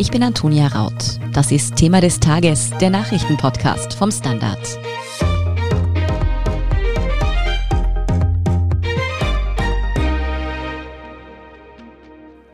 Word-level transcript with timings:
Ich 0.00 0.12
bin 0.12 0.22
Antonia 0.22 0.68
Raut. 0.68 1.18
Das 1.32 1.50
ist 1.50 1.74
Thema 1.74 2.00
des 2.00 2.20
Tages, 2.20 2.70
der 2.80 2.88
Nachrichtenpodcast 2.88 3.94
vom 3.94 4.12
Standard. 4.12 4.60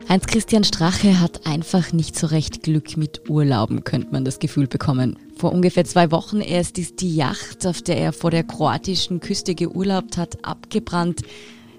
Heinz-Christian 0.09 0.63
Strache 0.63 1.19
hat 1.19 1.45
einfach 1.45 1.93
nicht 1.93 2.17
so 2.17 2.25
recht 2.25 2.63
Glück 2.63 2.97
mit 2.97 3.29
Urlauben, 3.29 3.83
könnte 3.83 4.11
man 4.11 4.25
das 4.25 4.39
Gefühl 4.39 4.65
bekommen. 4.65 5.19
Vor 5.37 5.53
ungefähr 5.53 5.85
zwei 5.85 6.09
Wochen 6.09 6.41
erst 6.41 6.79
ist 6.79 6.99
die 7.01 7.15
Yacht, 7.15 7.67
auf 7.67 7.83
der 7.83 7.97
er 7.97 8.11
vor 8.11 8.31
der 8.31 8.43
kroatischen 8.43 9.19
Küste 9.19 9.53
geurlaubt 9.53 10.17
hat, 10.17 10.43
abgebrannt. 10.43 11.21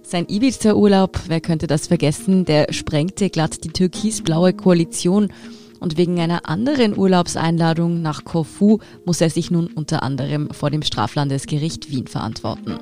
Sein 0.09 0.27
Ibiza-Urlaub, 0.29 1.23
wer 1.27 1.41
könnte 1.41 1.67
das 1.67 1.89
vergessen, 1.89 2.45
der 2.45 2.73
sprengte 2.73 3.29
glatt 3.29 3.65
die 3.65 3.71
türkisblaue 3.71 4.53
Koalition 4.53 5.33
und 5.81 5.97
wegen 5.97 6.21
einer 6.21 6.49
anderen 6.49 6.97
Urlaubseinladung 6.97 8.03
nach 8.03 8.23
Korfu 8.23 8.79
muss 9.05 9.21
er 9.21 9.31
sich 9.31 9.51
nun 9.51 9.67
unter 9.67 10.05
anderem 10.05 10.51
vor 10.53 10.71
dem 10.71 10.83
Straflandesgericht 10.83 11.91
Wien 11.91 12.07
verantworten. 12.07 12.79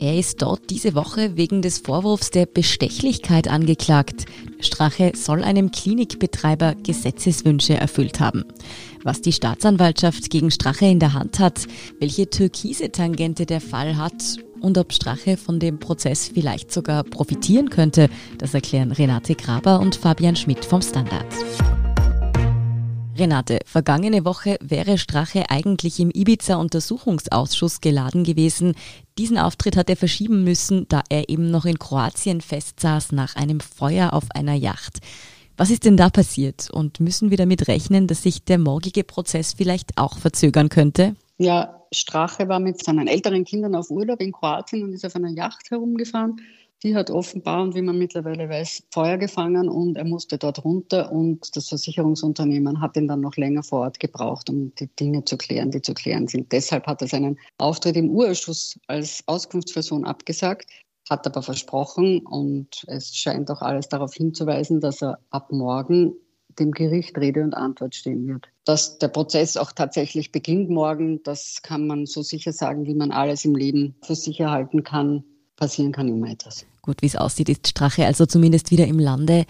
Er 0.00 0.18
ist 0.18 0.42
dort 0.42 0.68
diese 0.70 0.96
Woche 0.96 1.36
wegen 1.36 1.62
des 1.62 1.78
Vorwurfs 1.78 2.32
der 2.32 2.46
Bestechlichkeit 2.46 3.46
angeklagt. 3.46 4.24
Strache 4.58 5.12
soll 5.14 5.44
einem 5.44 5.70
Klinikbetreiber 5.70 6.74
Gesetzeswünsche 6.82 7.74
erfüllt 7.74 8.18
haben. 8.18 8.42
Was 9.04 9.20
die 9.20 9.32
Staatsanwaltschaft 9.32 10.28
gegen 10.28 10.50
Strache 10.50 10.86
in 10.86 10.98
der 10.98 11.12
Hand 11.12 11.38
hat, 11.38 11.68
welche 12.00 12.28
türkise 12.28 12.90
Tangente 12.90 13.46
der 13.46 13.60
Fall 13.60 13.96
hat 13.96 14.40
und 14.64 14.78
ob 14.78 14.92
Strache 14.92 15.36
von 15.36 15.60
dem 15.60 15.78
Prozess 15.78 16.30
vielleicht 16.32 16.72
sogar 16.72 17.04
profitieren 17.04 17.70
könnte, 17.70 18.08
das 18.38 18.54
erklären 18.54 18.90
Renate 18.90 19.34
Graber 19.34 19.78
und 19.78 19.94
Fabian 19.94 20.34
Schmidt 20.34 20.64
vom 20.64 20.82
Standard. 20.82 21.26
Renate, 23.16 23.60
vergangene 23.64 24.24
Woche 24.24 24.56
wäre 24.60 24.98
Strache 24.98 25.48
eigentlich 25.48 26.00
im 26.00 26.10
Ibiza-Untersuchungsausschuss 26.10 27.80
geladen 27.80 28.24
gewesen. 28.24 28.74
Diesen 29.18 29.38
Auftritt 29.38 29.76
hat 29.76 29.88
er 29.88 29.96
verschieben 29.96 30.42
müssen, 30.42 30.86
da 30.88 31.02
er 31.08 31.28
eben 31.28 31.50
noch 31.50 31.64
in 31.64 31.78
Kroatien 31.78 32.40
festsaß 32.40 33.12
nach 33.12 33.36
einem 33.36 33.60
Feuer 33.60 34.12
auf 34.12 34.24
einer 34.30 34.54
Yacht. 34.54 34.98
Was 35.56 35.70
ist 35.70 35.84
denn 35.84 35.96
da 35.96 36.10
passiert 36.10 36.70
und 36.70 36.98
müssen 36.98 37.30
wir 37.30 37.36
damit 37.36 37.68
rechnen, 37.68 38.08
dass 38.08 38.24
sich 38.24 38.42
der 38.42 38.58
morgige 38.58 39.04
Prozess 39.04 39.52
vielleicht 39.52 39.96
auch 39.96 40.18
verzögern 40.18 40.68
könnte? 40.68 41.14
Ja, 41.38 41.82
Strache 41.92 42.48
war 42.48 42.60
mit 42.60 42.84
seinen 42.84 43.08
älteren 43.08 43.44
Kindern 43.44 43.74
auf 43.74 43.90
Urlaub 43.90 44.20
in 44.20 44.32
Kroatien 44.32 44.84
und 44.84 44.92
ist 44.92 45.04
auf 45.04 45.16
einer 45.16 45.30
Yacht 45.30 45.70
herumgefahren. 45.70 46.40
Die 46.84 46.94
hat 46.94 47.10
offenbar, 47.10 47.62
und 47.62 47.74
wie 47.74 47.82
man 47.82 47.98
mittlerweile 47.98 48.48
weiß, 48.48 48.84
Feuer 48.92 49.16
gefangen 49.16 49.68
und 49.68 49.96
er 49.96 50.04
musste 50.04 50.38
dort 50.38 50.64
runter 50.64 51.10
und 51.10 51.56
das 51.56 51.68
Versicherungsunternehmen 51.68 52.80
hat 52.80 52.96
ihn 52.96 53.08
dann 53.08 53.22
noch 53.22 53.36
länger 53.36 53.62
vor 53.62 53.80
Ort 53.80 53.98
gebraucht, 54.00 54.50
um 54.50 54.74
die 54.74 54.88
Dinge 54.94 55.24
zu 55.24 55.36
klären, 55.38 55.70
die 55.70 55.80
zu 55.80 55.94
klären 55.94 56.28
sind. 56.28 56.52
Deshalb 56.52 56.86
hat 56.86 57.00
er 57.00 57.08
seinen 57.08 57.38
Auftritt 57.58 57.96
im 57.96 58.10
Urausschuss 58.10 58.78
als 58.86 59.24
Auskunftsperson 59.26 60.04
abgesagt, 60.04 60.70
hat 61.08 61.26
aber 61.26 61.42
versprochen 61.42 62.20
und 62.26 62.84
es 62.86 63.16
scheint 63.16 63.50
auch 63.50 63.62
alles 63.62 63.88
darauf 63.88 64.12
hinzuweisen, 64.14 64.80
dass 64.80 65.02
er 65.02 65.18
ab 65.30 65.50
morgen 65.52 66.12
dem 66.58 66.72
Gericht 66.72 67.16
Rede 67.18 67.42
und 67.42 67.54
Antwort 67.54 67.94
stehen 67.94 68.26
wird. 68.26 68.48
Dass 68.64 68.98
der 68.98 69.08
Prozess 69.08 69.56
auch 69.56 69.72
tatsächlich 69.72 70.32
beginnt 70.32 70.70
morgen, 70.70 71.22
das 71.22 71.60
kann 71.62 71.86
man 71.86 72.06
so 72.06 72.22
sicher 72.22 72.52
sagen, 72.52 72.86
wie 72.86 72.94
man 72.94 73.10
alles 73.10 73.44
im 73.44 73.54
Leben 73.54 73.94
für 74.02 74.14
sicher 74.14 74.50
halten 74.50 74.84
kann. 74.84 75.24
Passieren 75.56 75.92
kann 75.92 76.08
immer 76.08 76.30
etwas. 76.30 76.66
Gut, 76.82 77.00
wie 77.00 77.06
es 77.06 77.16
aussieht, 77.16 77.48
ist 77.48 77.68
Strache 77.68 78.04
also 78.06 78.26
zumindest 78.26 78.70
wieder 78.70 78.86
im 78.86 78.98
Lande. 78.98 79.44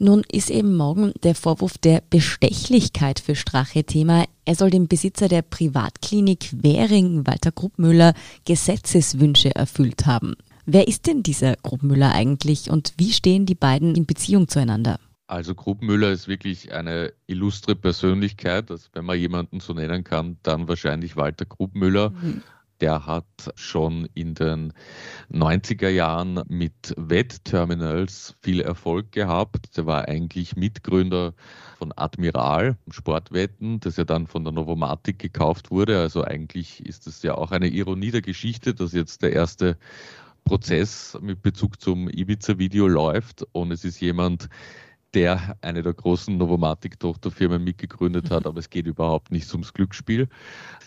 Nun 0.00 0.22
ist 0.30 0.48
eben 0.48 0.76
morgen 0.76 1.12
der 1.24 1.34
Vorwurf 1.34 1.76
der 1.76 2.02
Bestechlichkeit 2.08 3.18
für 3.18 3.34
Strache 3.34 3.82
Thema. 3.82 4.26
Er 4.44 4.54
soll 4.54 4.70
dem 4.70 4.86
Besitzer 4.86 5.26
der 5.26 5.42
Privatklinik 5.42 6.50
Währing, 6.62 7.26
Walter 7.26 7.50
Gruppmüller, 7.50 8.14
Gesetzeswünsche 8.44 9.52
erfüllt 9.56 10.06
haben. 10.06 10.36
Wer 10.66 10.86
ist 10.86 11.06
denn 11.06 11.24
dieser 11.24 11.56
Gruppmüller 11.56 12.12
eigentlich 12.12 12.70
und 12.70 12.92
wie 12.96 13.10
stehen 13.10 13.44
die 13.44 13.56
beiden 13.56 13.96
in 13.96 14.06
Beziehung 14.06 14.46
zueinander? 14.46 15.00
Also 15.28 15.54
Grubmüller 15.54 16.10
ist 16.10 16.26
wirklich 16.26 16.72
eine 16.72 17.12
illustre 17.26 17.76
Persönlichkeit. 17.76 18.70
Also 18.70 18.88
wenn 18.94 19.04
man 19.04 19.18
jemanden 19.18 19.60
so 19.60 19.74
nennen 19.74 20.02
kann, 20.02 20.38
dann 20.42 20.68
wahrscheinlich 20.68 21.16
Walter 21.16 21.44
Grubmüller. 21.44 22.10
Mhm. 22.10 22.42
Der 22.80 23.04
hat 23.04 23.26
schon 23.54 24.08
in 24.14 24.34
den 24.34 24.72
90er 25.30 25.90
Jahren 25.90 26.40
mit 26.48 26.94
Wettterminals 26.96 28.36
viel 28.40 28.62
Erfolg 28.62 29.12
gehabt. 29.12 29.76
Der 29.76 29.84
war 29.84 30.08
eigentlich 30.08 30.56
Mitgründer 30.56 31.34
von 31.76 31.92
Admiral, 31.94 32.78
Sportwetten, 32.90 33.80
das 33.80 33.98
ja 33.98 34.04
dann 34.04 34.28
von 34.28 34.44
der 34.44 34.54
Novomatic 34.54 35.18
gekauft 35.18 35.70
wurde. 35.70 36.00
Also 36.00 36.24
eigentlich 36.24 36.86
ist 36.86 37.06
es 37.06 37.22
ja 37.22 37.34
auch 37.34 37.50
eine 37.50 37.68
Ironie 37.68 38.12
der 38.12 38.22
Geschichte, 38.22 38.74
dass 38.74 38.92
jetzt 38.94 39.22
der 39.22 39.34
erste 39.34 39.76
Prozess 40.44 41.18
mit 41.20 41.42
Bezug 41.42 41.82
zum 41.82 42.08
Ibiza-Video 42.08 42.88
läuft 42.88 43.44
und 43.52 43.72
es 43.72 43.84
ist 43.84 44.00
jemand, 44.00 44.48
der 45.18 45.56
eine 45.62 45.82
der 45.82 45.94
großen 45.94 46.38
Novomatic-Tochterfirmen 46.38 47.64
mitgegründet 47.64 48.30
hat, 48.30 48.46
aber 48.46 48.60
es 48.60 48.70
geht 48.70 48.86
überhaupt 48.86 49.32
nicht 49.32 49.52
ums 49.52 49.72
Glücksspiel. 49.72 50.28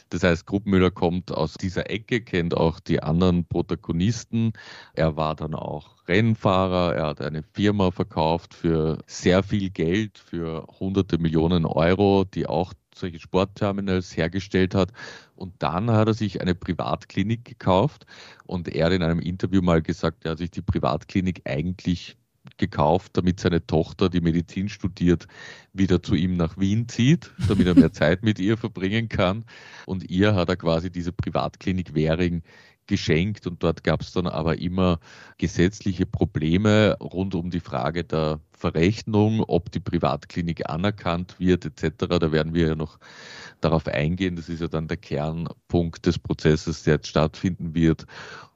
Das 0.08 0.24
heißt, 0.24 0.46
Gruppenmüller 0.46 0.90
kommt 0.90 1.34
aus 1.34 1.56
dieser 1.56 1.90
Ecke, 1.90 2.22
kennt 2.22 2.56
auch 2.56 2.80
die 2.80 3.04
anderen 3.04 3.44
Protagonisten. 3.44 4.54
Er 4.94 5.18
war 5.18 5.36
dann 5.36 5.54
auch 5.54 5.98
Rennfahrer, 6.08 6.96
er 6.96 7.08
hat 7.08 7.20
eine 7.20 7.44
Firma 7.44 7.92
verkauft 7.92 8.54
für 8.54 9.00
sehr 9.06 9.44
viel 9.44 9.70
Geld, 9.70 10.18
für 10.18 10.66
hunderte 10.80 11.18
Millionen 11.18 11.66
Euro, 11.66 12.24
die 12.24 12.48
auch 12.48 12.74
solche 12.96 13.20
Sportterminals 13.20 14.16
hergestellt 14.16 14.76
hat. 14.76 14.94
Und 15.36 15.56
dann 15.60 15.92
hat 15.92 16.08
er 16.08 16.14
sich 16.14 16.40
eine 16.40 16.56
Privatklinik 16.56 17.44
gekauft 17.44 18.06
und 18.46 18.70
er 18.70 18.86
hat 18.86 18.94
in 18.94 19.04
einem 19.04 19.20
Interview 19.20 19.62
mal 19.62 19.82
gesagt, 19.82 20.24
er 20.24 20.32
hat 20.32 20.38
sich 20.38 20.52
die 20.52 20.62
Privatklinik 20.62 21.42
eigentlich 21.44 22.16
gekauft, 22.62 23.18
damit 23.18 23.42
seine 23.42 23.66
Tochter, 23.66 24.08
die 24.08 24.22
Medizin 24.22 24.70
studiert, 24.70 25.28
wieder 25.74 26.02
zu 26.02 26.16
ihm 26.16 26.38
nach 26.38 26.58
Wien 26.58 26.88
zieht, 26.88 27.32
damit 27.50 27.68
er 27.68 27.76
mehr 27.76 27.92
Zeit 27.92 28.24
mit 28.24 28.40
ihr 28.40 28.56
verbringen 28.56 29.10
kann. 29.10 29.44
Und 29.86 30.10
ihr 30.10 30.36
hat 30.36 30.48
er 30.48 30.56
quasi 30.56 30.90
diese 30.90 31.12
Privatklinik 31.12 31.94
Währing 31.94 32.44
geschenkt 32.88 33.48
und 33.48 33.64
dort 33.64 33.84
gab 33.84 34.02
es 34.02 34.12
dann 34.12 34.28
aber 34.28 34.60
immer 34.60 35.00
gesetzliche 35.38 36.06
Probleme 36.06 36.98
rund 37.00 37.36
um 37.36 37.50
die 37.50 37.60
Frage 37.60 38.04
der 38.04 38.42
Verrechnung, 38.52 39.44
ob 39.48 39.72
die 39.72 39.80
Privatklinik 39.80 40.70
anerkannt 40.70 41.40
wird 41.40 41.66
etc. 41.66 42.06
Da 42.20 42.32
werden 42.32 42.54
wir 42.54 42.68
ja 42.68 42.76
noch 42.76 43.00
darauf 43.62 43.88
eingehen. 43.88 44.36
Das 44.36 44.50
ist 44.50 44.62
ja 44.62 44.68
dann 44.68 44.88
der 44.88 44.98
Kernpunkt 44.98 46.06
des 46.06 46.20
Prozesses, 46.20 46.84
der 46.84 46.96
jetzt 46.96 47.08
stattfinden 47.08 47.74
wird. 47.74 48.06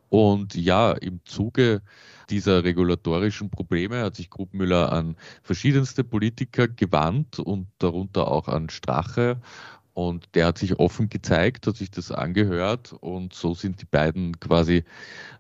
Und 0.10 0.56
ja, 0.56 0.92
im 0.92 1.20
Zuge 1.26 1.82
dieser 2.30 2.64
regulatorischen 2.64 3.50
Probleme 3.50 4.02
hat 4.02 4.16
sich 4.16 4.30
Gruppmüller 4.30 4.92
an 4.92 5.16
verschiedenste 5.44 6.04
Politiker 6.04 6.68
gewandt 6.68 7.40
und 7.40 7.68
darunter 7.80 8.30
auch 8.30 8.48
an 8.48 8.70
Strache. 8.70 9.42
Und 9.94 10.36
der 10.36 10.48
hat 10.48 10.58
sich 10.58 10.78
offen 10.78 11.08
gezeigt, 11.08 11.68
hat 11.68 11.78
sich 11.78 11.90
das 11.90 12.12
angehört 12.12 12.94
und 13.00 13.34
so 13.34 13.54
sind 13.54 13.82
die 13.82 13.86
beiden 13.86 14.38
quasi 14.42 14.84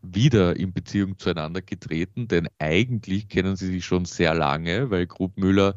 wieder 0.02 0.56
in 0.56 0.72
Beziehung 0.72 1.18
zueinander 1.18 1.62
getreten, 1.62 2.30
denn 2.30 2.48
eigentlich 2.58 3.28
kennen 3.28 3.58
sie 3.58 3.68
sich 3.68 3.84
schon 3.84 4.06
sehr 4.06 4.34
lange, 4.34 4.90
weil 4.92 5.08
Gruppmüller 5.08 5.75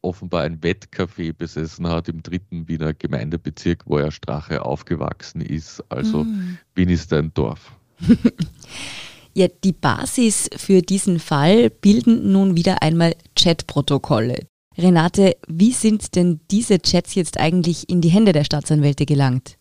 offenbar 0.00 0.44
ein 0.44 0.62
Wettcafé 0.62 1.34
besessen 1.34 1.86
hat 1.86 2.08
im 2.08 2.22
dritten 2.22 2.66
Wiener 2.66 2.94
Gemeindebezirk, 2.94 3.82
wo 3.84 3.98
er 3.98 4.10
Strache 4.10 4.64
aufgewachsen 4.64 5.42
ist. 5.42 5.84
Also 5.90 6.24
mm. 6.24 6.58
Wien 6.74 6.88
ist 6.88 7.12
ein 7.12 7.32
Dorf. 7.34 7.76
ja, 9.34 9.48
die 9.62 9.72
Basis 9.72 10.48
für 10.56 10.82
diesen 10.82 11.18
Fall 11.18 11.70
bilden 11.70 12.32
nun 12.32 12.56
wieder 12.56 12.82
einmal 12.82 13.14
Chatprotokolle. 13.36 14.46
Renate, 14.76 15.36
wie 15.46 15.72
sind 15.72 16.16
denn 16.16 16.40
diese 16.50 16.80
Chats 16.80 17.14
jetzt 17.14 17.38
eigentlich 17.38 17.88
in 17.88 18.00
die 18.00 18.08
Hände 18.08 18.32
der 18.32 18.44
Staatsanwälte 18.44 19.06
gelangt? 19.06 19.56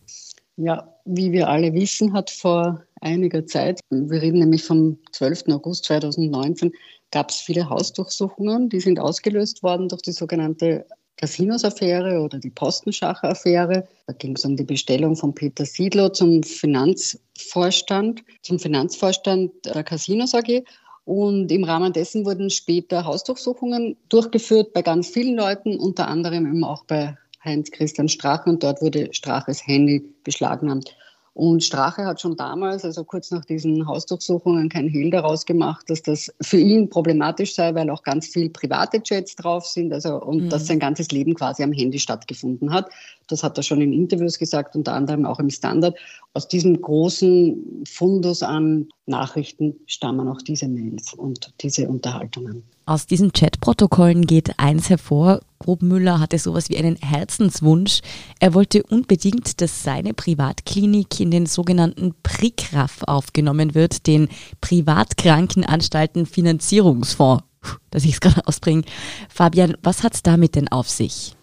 Ja, 0.57 0.87
wie 1.05 1.31
wir 1.31 1.49
alle 1.49 1.73
wissen, 1.73 2.13
hat 2.13 2.29
vor 2.29 2.83
einiger 3.01 3.45
Zeit, 3.45 3.79
wir 3.89 4.21
reden 4.21 4.39
nämlich 4.39 4.63
vom 4.63 4.97
12. 5.11 5.49
August 5.49 5.85
2019, 5.85 6.71
gab 7.11 7.29
es 7.29 7.37
viele 7.37 7.69
Hausdurchsuchungen, 7.69 8.69
die 8.69 8.79
sind 8.79 8.99
ausgelöst 8.99 9.61
worden 9.61 9.89
durch 9.89 10.01
die 10.01 10.11
sogenannte 10.13 10.85
Casinos-Affäre 11.17 12.19
oder 12.21 12.39
die 12.39 12.49
Postenschacher-Affäre. 12.49 13.87
Da 14.07 14.13
ging 14.13 14.35
es 14.35 14.45
um 14.45 14.55
die 14.55 14.63
Bestellung 14.63 15.15
von 15.15 15.33
Peter 15.33 15.65
Siedlow 15.65 16.09
zum 16.09 16.43
Finanzvorstand, 16.43 18.23
zum 18.41 18.59
Finanzvorstand 18.59 19.51
der 19.65 19.83
Casinos 19.83 20.33
AG. 20.33 20.63
Und 21.05 21.51
im 21.51 21.63
Rahmen 21.63 21.93
dessen 21.93 22.25
wurden 22.25 22.49
später 22.49 23.05
Hausdurchsuchungen 23.05 23.97
durchgeführt 24.09 24.73
bei 24.73 24.81
ganz 24.81 25.09
vielen 25.09 25.35
Leuten, 25.35 25.77
unter 25.77 26.07
anderem 26.07 26.45
eben 26.45 26.63
auch 26.63 26.85
bei 26.85 27.17
Heinz 27.43 27.71
Christian 27.71 28.07
Strache. 28.07 28.49
Und 28.49 28.63
dort 28.63 28.81
wurde 28.81 29.13
Straches 29.13 29.67
Handy 29.67 30.03
beschlagnahmt. 30.23 30.95
Und 31.35 31.63
Strache 31.63 32.05
hat 32.05 32.21
schon 32.21 32.35
damals, 32.35 32.85
also 32.85 33.03
kurz 33.03 33.31
nach 33.31 33.43
diesen 33.43 33.87
Hausdurchsuchungen, 33.87 34.69
kein 34.69 34.87
Hehl 34.87 35.09
daraus 35.09 35.47
gemacht, 35.47 35.89
dass 35.89 36.03
das 36.03 36.31
für 36.41 36.59
ihn 36.59 36.89
problematisch 36.89 37.55
sei, 37.55 37.73
weil 37.73 37.89
auch 37.89 38.03
ganz 38.03 38.27
viel 38.27 38.51
private 38.51 39.01
Chats 39.01 39.35
drauf 39.35 39.65
sind, 39.65 39.91
also 39.93 40.21
und 40.21 40.43
mhm. 40.43 40.49
dass 40.49 40.67
sein 40.67 40.77
ganzes 40.77 41.09
Leben 41.09 41.33
quasi 41.33 41.63
am 41.63 41.71
Handy 41.71 41.97
stattgefunden 41.97 42.71
hat. 42.71 42.89
Das 43.27 43.41
hat 43.41 43.57
er 43.57 43.63
schon 43.63 43.81
in 43.81 43.93
Interviews 43.93 44.37
gesagt, 44.37 44.75
unter 44.75 44.93
anderem 44.93 45.25
auch 45.25 45.39
im 45.39 45.49
Standard. 45.49 45.97
Aus 46.35 46.47
diesem 46.47 46.79
großen 46.79 47.83
Fundus 47.87 48.43
an 48.43 48.89
Nachrichten 49.05 49.75
stammen 49.85 50.27
auch 50.27 50.41
diese 50.41 50.67
Mails 50.67 51.13
und 51.13 51.53
diese 51.61 51.87
Unterhaltungen. 51.89 52.63
Aus 52.85 53.05
diesen 53.05 53.31
Chatprotokollen 53.33 54.25
geht 54.25 54.59
eins 54.59 54.89
hervor. 54.89 55.41
Grobmüller 55.59 56.19
hatte 56.19 56.37
sowas 56.37 56.69
wie 56.69 56.77
einen 56.77 56.97
Herzenswunsch. 56.97 58.01
Er 58.39 58.53
wollte 58.53 58.83
unbedingt, 58.83 59.61
dass 59.61 59.83
seine 59.83 60.13
Privatklinik 60.13 61.19
in 61.19 61.31
den 61.31 61.45
sogenannten 61.45 62.13
PRIKRAF 62.23 63.03
aufgenommen 63.03 63.75
wird, 63.75 64.07
den 64.07 64.29
Privatkrankenanstalten 64.61 66.25
Finanzierungsfonds, 66.25 67.43
dass 67.91 68.05
ich 68.05 68.13
es 68.13 68.21
gerade 68.21 68.47
ausbringe. 68.47 68.83
Fabian, 69.29 69.77
was 69.81 70.03
hat 70.03 70.15
es 70.15 70.23
damit 70.23 70.55
denn 70.55 70.69
auf 70.69 70.89
sich? 70.89 71.35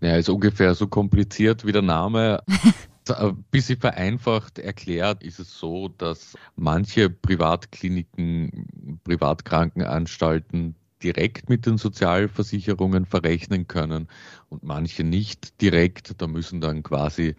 Ja, 0.00 0.16
ist 0.16 0.28
ungefähr 0.28 0.74
so 0.74 0.86
kompliziert 0.86 1.64
wie 1.64 1.72
der 1.72 1.82
Name. 1.82 2.42
Ein 3.10 3.44
bisschen 3.50 3.78
vereinfacht 3.80 4.58
erklärt 4.58 5.22
ist 5.22 5.38
es 5.38 5.58
so, 5.58 5.88
dass 5.88 6.36
manche 6.56 7.10
Privatkliniken, 7.10 9.00
Privatkrankenanstalten 9.04 10.74
direkt 11.02 11.48
mit 11.48 11.66
den 11.66 11.78
Sozialversicherungen 11.78 13.06
verrechnen 13.06 13.68
können 13.68 14.08
und 14.48 14.62
manche 14.62 15.04
nicht 15.04 15.60
direkt. 15.60 16.20
Da 16.20 16.26
müssen 16.26 16.60
dann 16.60 16.82
quasi 16.82 17.36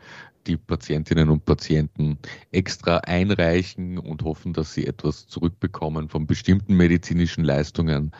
die 0.47 0.57
Patientinnen 0.57 1.29
und 1.29 1.45
Patienten 1.45 2.17
extra 2.51 2.97
einreichen 2.99 3.97
und 3.97 4.23
hoffen, 4.23 4.53
dass 4.53 4.73
sie 4.73 4.87
etwas 4.87 5.27
zurückbekommen 5.27 6.09
von 6.09 6.25
bestimmten 6.25 6.75
medizinischen 6.75 7.43
Leistungen. 7.43 8.11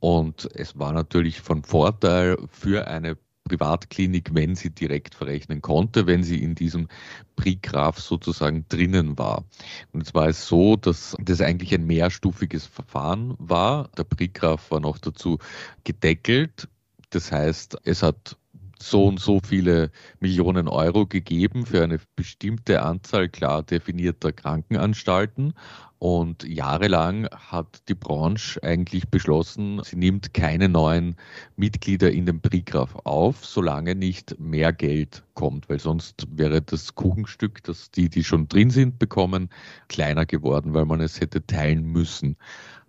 Und 0.00 0.48
es 0.54 0.78
war 0.78 0.92
natürlich 0.92 1.40
von 1.40 1.62
Vorteil 1.62 2.36
für 2.50 2.88
eine 2.88 3.16
Privatklinik, 3.48 4.30
wenn 4.34 4.54
sie 4.54 4.70
direkt 4.70 5.14
verrechnen 5.14 5.60
konnte, 5.62 6.06
wenn 6.06 6.22
sie 6.22 6.42
in 6.42 6.54
diesem 6.54 6.88
Prigraph 7.36 7.98
sozusagen 7.98 8.66
drinnen 8.68 9.18
war. 9.18 9.44
Und 9.92 10.02
es 10.02 10.14
war 10.14 10.28
es 10.28 10.46
so, 10.46 10.76
dass 10.76 11.16
das 11.20 11.40
eigentlich 11.40 11.74
ein 11.74 11.86
mehrstufiges 11.86 12.66
Verfahren 12.66 13.34
war. 13.38 13.88
Der 13.96 14.04
Prigraph 14.04 14.70
war 14.70 14.80
noch 14.80 14.98
dazu 14.98 15.38
gedeckelt. 15.84 16.68
Das 17.10 17.32
heißt, 17.32 17.78
es 17.84 18.02
hat 18.02 18.37
so 18.82 19.06
und 19.06 19.20
so 19.20 19.40
viele 19.40 19.90
Millionen 20.20 20.68
Euro 20.68 21.06
gegeben 21.06 21.66
für 21.66 21.82
eine 21.82 21.98
bestimmte 22.16 22.82
Anzahl 22.82 23.28
klar 23.28 23.62
definierter 23.62 24.32
Krankenanstalten. 24.32 25.54
Und 26.00 26.44
jahrelang 26.44 27.26
hat 27.32 27.82
die 27.88 27.94
Branche 27.94 28.62
eigentlich 28.62 29.08
beschlossen, 29.08 29.82
sie 29.82 29.96
nimmt 29.96 30.32
keine 30.32 30.68
neuen 30.68 31.16
Mitglieder 31.56 32.12
in 32.12 32.24
den 32.24 32.40
Brigraf 32.40 32.94
auf, 33.02 33.44
solange 33.44 33.96
nicht 33.96 34.38
mehr 34.38 34.72
Geld 34.72 35.24
kommt, 35.34 35.68
weil 35.68 35.80
sonst 35.80 36.24
wäre 36.30 36.62
das 36.62 36.94
Kuchenstück, 36.94 37.64
das 37.64 37.90
die, 37.90 38.08
die 38.08 38.22
schon 38.22 38.46
drin 38.46 38.70
sind, 38.70 39.00
bekommen, 39.00 39.48
kleiner 39.88 40.24
geworden, 40.24 40.72
weil 40.72 40.84
man 40.84 41.00
es 41.00 41.20
hätte 41.20 41.44
teilen 41.44 41.84
müssen. 41.84 42.36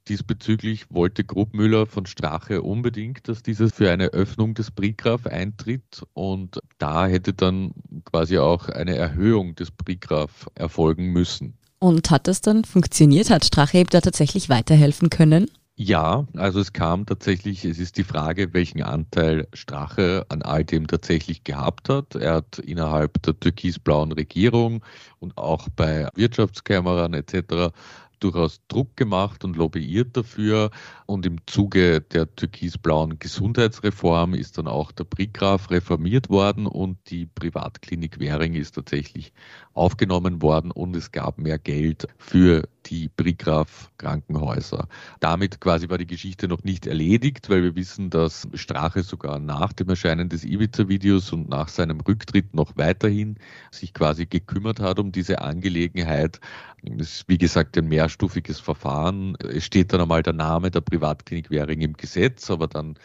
Diesbezüglich 0.10 0.88
wollte 0.90 1.24
Grubmüller 1.24 1.86
von 1.86 2.08
Strache 2.08 2.64
unbedingt, 2.64 3.28
dass 3.28 3.44
dieses 3.44 3.74
für 3.74 3.92
eine 3.92 4.08
Öffnung 4.08 4.56
des 4.56 4.72
Brigraf 4.72 5.28
eintritt 5.28 6.02
und 6.14 6.60
da 6.80 7.06
hätte 7.06 7.34
dann 7.34 7.74
quasi 8.06 8.40
auch 8.40 8.70
eine 8.70 8.96
Erhöhung 8.96 9.54
des 9.54 9.70
Brigraf 9.70 10.50
erfolgen 10.56 11.12
müssen. 11.12 11.54
Und 11.78 12.10
hat 12.10 12.28
das 12.28 12.42
dann 12.42 12.66
funktioniert? 12.66 13.30
Hat 13.30 13.46
Strache 13.46 13.84
da 13.84 14.02
tatsächlich 14.02 14.50
weiterhelfen 14.50 15.12
können? 15.12 15.52
Ja, 15.76 16.26
also 16.36 16.60
es 16.60 16.74
kam 16.74 17.06
tatsächlich, 17.06 17.64
es 17.64 17.80
ist 17.80 17.96
die 17.96 18.04
Frage, 18.04 18.54
welchen 18.54 18.82
Anteil 18.82 19.48
Strache 19.54 20.26
an 20.28 20.42
all 20.42 20.66
dem 20.66 20.88
tatsächlich 20.88 21.46
gehabt 21.46 21.88
hat. 21.88 22.16
Er 22.16 22.34
hat 22.34 22.60
innerhalb 22.60 23.22
der 23.22 23.40
türkisblauen 23.40 24.12
Regierung 24.12 24.84
und 25.20 25.38
auch 25.38 25.70
bei 25.70 26.10
Wirtschaftskameran 26.16 27.14
etc 27.14 27.72
durchaus 28.20 28.62
Druck 28.68 28.96
gemacht 28.96 29.44
und 29.44 29.56
lobbyiert 29.56 30.16
dafür. 30.16 30.72
Und 31.06 31.26
im 31.26 31.38
Zuge 31.46 32.02
der 32.02 32.34
türkisblauen 32.36 33.20
Gesundheitsreform 33.20 34.34
ist 34.34 34.58
dann 34.58 34.68
auch 34.68 34.92
der 34.92 35.06
Brigraf 35.06 35.72
reformiert 35.72 36.30
worden 36.30 36.68
und 36.68 36.98
die 37.10 37.26
Privatklinik 37.26 38.20
Währing 38.20 38.54
ist 38.54 38.76
tatsächlich 38.76 39.34
aufgenommen 39.74 40.42
worden 40.42 40.72
und 40.72 40.96
es 40.96 41.12
gab 41.12 41.38
mehr 41.38 41.60
Geld 41.60 42.08
für 42.18 42.68
die 42.86 43.10
Brigraf 43.10 43.92
Krankenhäuser. 43.98 44.88
Damit 45.20 45.62
quasi 45.62 45.90
war 45.90 45.98
die 45.98 46.08
Geschichte 46.08 46.48
noch 46.48 46.64
nicht 46.64 46.88
erledigt, 46.88 47.50
weil 47.50 47.64
wir 47.64 47.76
wissen, 47.76 48.10
dass 48.10 48.48
Strache 48.54 49.04
sogar 49.04 49.40
nach 49.40 49.74
dem 49.74 49.90
Erscheinen 49.90 50.30
des 50.30 50.44
Ibiza-Videos 50.44 51.32
und 51.34 51.50
nach 51.50 51.68
seinem 51.68 52.00
Rücktritt 52.02 52.54
noch 52.54 52.78
weiterhin 52.78 53.36
sich 53.72 53.94
quasi 53.94 54.26
gekümmert 54.26 54.80
hat 54.80 55.00
um 55.00 55.12
diese 55.12 55.42
Angelegenheit. 55.42 56.40
Es 56.84 57.20
ist 57.20 57.30
wie 57.30 57.38
gesagt 57.38 57.78
ein 57.78 57.88
mehrstufiges 57.88 58.60
Verfahren. 58.60 59.36
Es 59.36 59.66
steht 59.66 59.94
dann 59.94 60.02
einmal 60.02 60.24
der 60.24 60.34
Name 60.34 60.72
der 60.72 60.82
Privatklinik 60.82 61.50
Währing 61.50 61.82
im 61.82 61.94
Gesetz, 61.94 62.50
aber 62.50 62.68
dann 62.68 62.96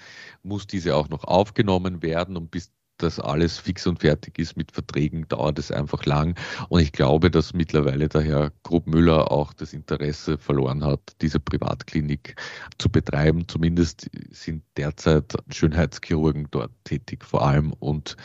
muss 0.43 0.67
diese 0.67 0.94
auch 0.94 1.09
noch 1.09 1.25
aufgenommen 1.25 2.03
werden 2.03 2.37
und 2.37 2.50
bis 2.50 2.70
das 2.99 3.19
alles 3.19 3.58
fix 3.58 3.87
und 3.87 4.00
fertig 4.00 4.38
ist 4.38 4.56
mit 4.56 4.73
Verträgen, 4.73 5.26
dauert 5.29 5.58
es 5.58 5.70
einfach 5.70 6.05
lang. 6.05 6.38
Und 6.69 6.81
ich 6.81 6.93
glaube, 6.93 7.31
dass 7.31 7.55
mittlerweile 7.55 8.08
der 8.08 8.23
Herr 8.23 8.52
Grubmüller 8.62 9.31
auch 9.31 9.52
das 9.52 9.73
Interesse 9.73 10.38
verloren 10.38 10.85
hat, 10.85 11.00
diese 11.20 11.41
Privatklinik 11.41 12.37
zu 12.79 12.88
betreiben. 12.88 13.49
Zumindest 13.49 14.11
sind 14.31 14.62
derzeit 14.76 15.35
Schönheitschirurgen 15.49 16.49
dort 16.50 16.73
tätig 16.85 17.25
vor 17.25 17.46
allem. 17.46 17.73
Und 17.73 18.17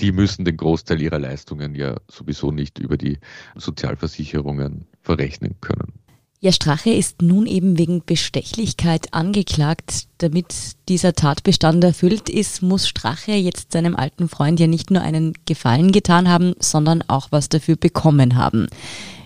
die 0.00 0.12
müssen 0.12 0.44
den 0.44 0.56
Großteil 0.56 1.00
ihrer 1.00 1.18
Leistungen 1.18 1.74
ja 1.74 1.96
sowieso 2.08 2.50
nicht 2.50 2.78
über 2.78 2.96
die 2.96 3.18
Sozialversicherungen 3.56 4.86
verrechnen 5.00 5.56
können. 5.60 6.07
Ja, 6.40 6.52
Strache 6.52 6.90
ist 6.90 7.20
nun 7.20 7.48
eben 7.48 7.78
wegen 7.78 8.04
Bestechlichkeit 8.06 9.12
angeklagt. 9.12 10.04
Damit 10.18 10.54
dieser 10.88 11.14
Tatbestand 11.14 11.82
erfüllt 11.82 12.28
ist, 12.28 12.62
muss 12.62 12.86
Strache 12.86 13.32
jetzt 13.32 13.72
seinem 13.72 13.96
alten 13.96 14.28
Freund 14.28 14.60
ja 14.60 14.68
nicht 14.68 14.92
nur 14.92 15.02
einen 15.02 15.32
Gefallen 15.46 15.90
getan 15.90 16.28
haben, 16.28 16.54
sondern 16.60 17.02
auch 17.08 17.28
was 17.32 17.48
dafür 17.48 17.74
bekommen 17.74 18.36
haben. 18.36 18.68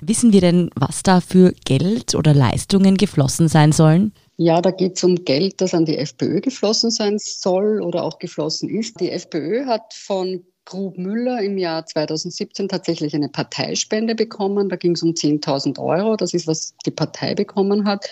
Wissen 0.01 0.33
wir 0.33 0.41
denn, 0.41 0.71
was 0.75 1.03
da 1.03 1.21
für 1.21 1.53
Geld 1.67 2.15
oder 2.15 2.33
Leistungen 2.33 2.97
geflossen 2.97 3.49
sein 3.49 3.73
sollen? 3.73 4.15
Ja, 4.39 4.63
da 4.63 4.71
geht 4.71 4.97
es 4.97 5.05
um 5.05 5.17
Geld, 5.27 5.61
das 5.61 5.75
an 5.75 5.85
die 5.85 5.99
FPÖ 5.99 6.41
geflossen 6.41 6.91
sein 6.91 7.19
soll 7.19 7.83
oder 7.83 8.05
auch 8.05 8.19
geflossen 8.21 8.71
ist. 8.71 9.01
Die 9.01 9.11
FPÖ 9.11 9.67
hat 9.67 9.93
von 9.93 10.47
Grub 10.65 10.97
Müller 10.97 11.41
im 11.41 11.59
Jahr 11.59 11.85
2017 11.85 12.69
tatsächlich 12.69 13.15
eine 13.15 13.29
Parteispende 13.29 14.15
bekommen. 14.15 14.69
Da 14.69 14.77
ging 14.77 14.93
es 14.93 15.03
um 15.03 15.11
10.000 15.11 15.79
Euro. 15.79 16.17
Das 16.17 16.35
ist, 16.35 16.47
was 16.47 16.75
die 16.87 16.91
Partei 16.91 17.35
bekommen 17.35 17.87
hat. 17.87 18.09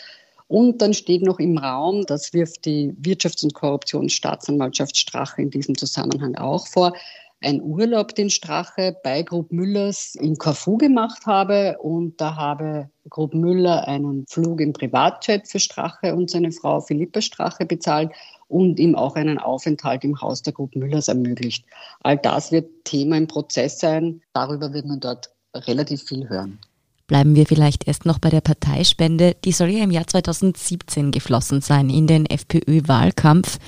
Und 0.49 0.83
dann 0.83 0.95
steht 0.95 1.23
noch 1.23 1.39
im 1.39 1.59
Raum, 1.59 2.05
das 2.07 2.33
wirft 2.33 2.65
die 2.65 2.93
Wirtschafts- 3.01 3.45
und 3.45 3.55
Korruptionsstaatsanwaltschaft 3.55 4.97
Strache 4.97 5.43
in 5.43 5.51
diesem 5.51 5.79
Zusammenhang 5.79 6.35
auch 6.35 6.67
vor, 6.67 6.93
ein 7.43 7.63
Urlaub, 7.63 8.15
den 8.15 8.31
Strache 8.31 8.97
bei 9.03 9.23
Grub 9.23 9.51
Müllers 9.51 10.15
in 10.15 10.37
Corfu 10.37 10.77
gemacht 10.77 11.27
habe. 11.27 11.77
Und 11.79 12.21
da 12.21 12.37
habe 12.37 12.91
Grub 13.09 13.35
Müller 13.35 13.89
einen 13.89 14.27
Flug 14.27 14.61
im 14.61 14.73
Privatjet 14.73 15.49
für 15.49 15.59
Strache 15.59 16.15
und 16.15 16.31
seine 16.31 16.53
Frau 16.53 16.81
Philippa 16.81 17.21
Strache 17.21 17.65
bezahlt 17.65 18.13
und 18.49 18.79
ihm 18.79 18.95
auch 18.95 19.15
einen 19.17 19.39
Aufenthalt 19.39 20.05
im 20.05 20.21
Haus 20.21 20.43
der 20.43 20.53
Grub 20.53 20.75
Müllers 20.77 21.09
ermöglicht. 21.09 21.65
All 22.01 22.19
das 22.19 22.53
wird 22.53 22.69
Thema 22.85 23.17
im 23.17 23.27
Prozess 23.27 23.79
sein. 23.79 24.21
Darüber 24.35 24.73
wird 24.73 24.87
man 24.87 25.01
dort 25.01 25.31
relativ 25.55 26.03
viel 26.03 26.29
hören. 26.29 26.59
Bleiben 27.11 27.35
wir 27.35 27.45
vielleicht 27.45 27.89
erst 27.89 28.07
noch 28.07 28.21
bei 28.21 28.31
der 28.31 28.41
Parteispende. 28.41 29.35
Die 29.45 29.51
soll 29.51 29.71
ja 29.71 29.83
im 29.83 29.91
Jahr 29.91 30.07
2017 30.07 31.11
geflossen 31.11 31.61
sein 31.61 31.91
in 31.91 32.07
den 32.07 32.25
FPÖ-Wahlkampf. 32.25 33.59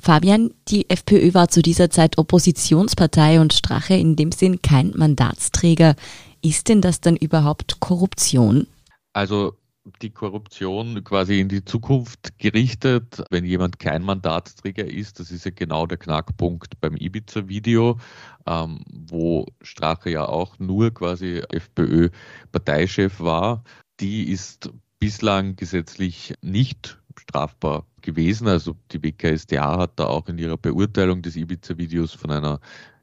Fabian, 0.00 0.50
die 0.66 0.90
FPÖ 0.90 1.32
war 1.32 1.46
zu 1.46 1.62
dieser 1.62 1.90
Zeit 1.90 2.18
Oppositionspartei 2.18 3.40
und 3.40 3.52
Strache 3.52 3.94
in 3.94 4.16
dem 4.16 4.32
Sinn 4.32 4.60
kein 4.60 4.90
Mandatsträger. 4.96 5.94
Ist 6.42 6.68
denn 6.68 6.80
das 6.80 7.00
dann 7.00 7.14
überhaupt 7.14 7.78
Korruption? 7.78 8.66
Also 9.12 9.52
die 10.02 10.10
Korruption 10.10 11.02
quasi 11.04 11.40
in 11.40 11.48
die 11.48 11.64
Zukunft 11.64 12.38
gerichtet, 12.38 13.22
wenn 13.30 13.44
jemand 13.44 13.78
kein 13.78 14.02
Mandatsträger 14.02 14.84
ist. 14.84 15.20
Das 15.20 15.30
ist 15.30 15.44
ja 15.44 15.50
genau 15.54 15.86
der 15.86 15.98
Knackpunkt 15.98 16.80
beim 16.80 16.96
Ibiza-Video, 16.96 17.98
ähm, 18.46 18.84
wo 18.88 19.46
Strache 19.62 20.10
ja 20.10 20.26
auch 20.26 20.58
nur 20.58 20.92
quasi 20.92 21.42
FPÖ-Parteichef 21.50 23.20
war. 23.20 23.64
Die 24.00 24.30
ist 24.30 24.70
bislang 24.98 25.56
gesetzlich 25.56 26.34
nicht 26.42 26.98
strafbar 27.18 27.86
gewesen. 28.02 28.48
Also 28.48 28.76
die 28.92 29.02
WKSDA 29.02 29.78
hat 29.78 29.92
da 29.96 30.06
auch 30.06 30.28
in 30.28 30.38
ihrer 30.38 30.58
Beurteilung 30.58 31.22
des 31.22 31.36
Ibiza-Videos 31.36 32.12
von 32.12 32.30
einer 32.30 32.60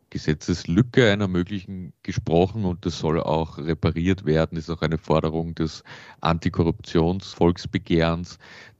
Gesetzeslücke 0.09 1.11
einer 1.11 1.27
möglichen 1.27 1.91
gesprochen 2.03 2.63
und 2.65 2.85
das 2.85 2.99
soll 2.99 3.21
auch 3.21 3.57
repariert 3.57 4.25
werden. 4.25 4.55
Das 4.55 4.65
ist 4.65 4.69
auch 4.69 4.81
eine 4.81 4.97
Forderung 4.97 5.55
des 5.55 5.83
Antikorruptionsvolksbegehrens, 6.21 8.37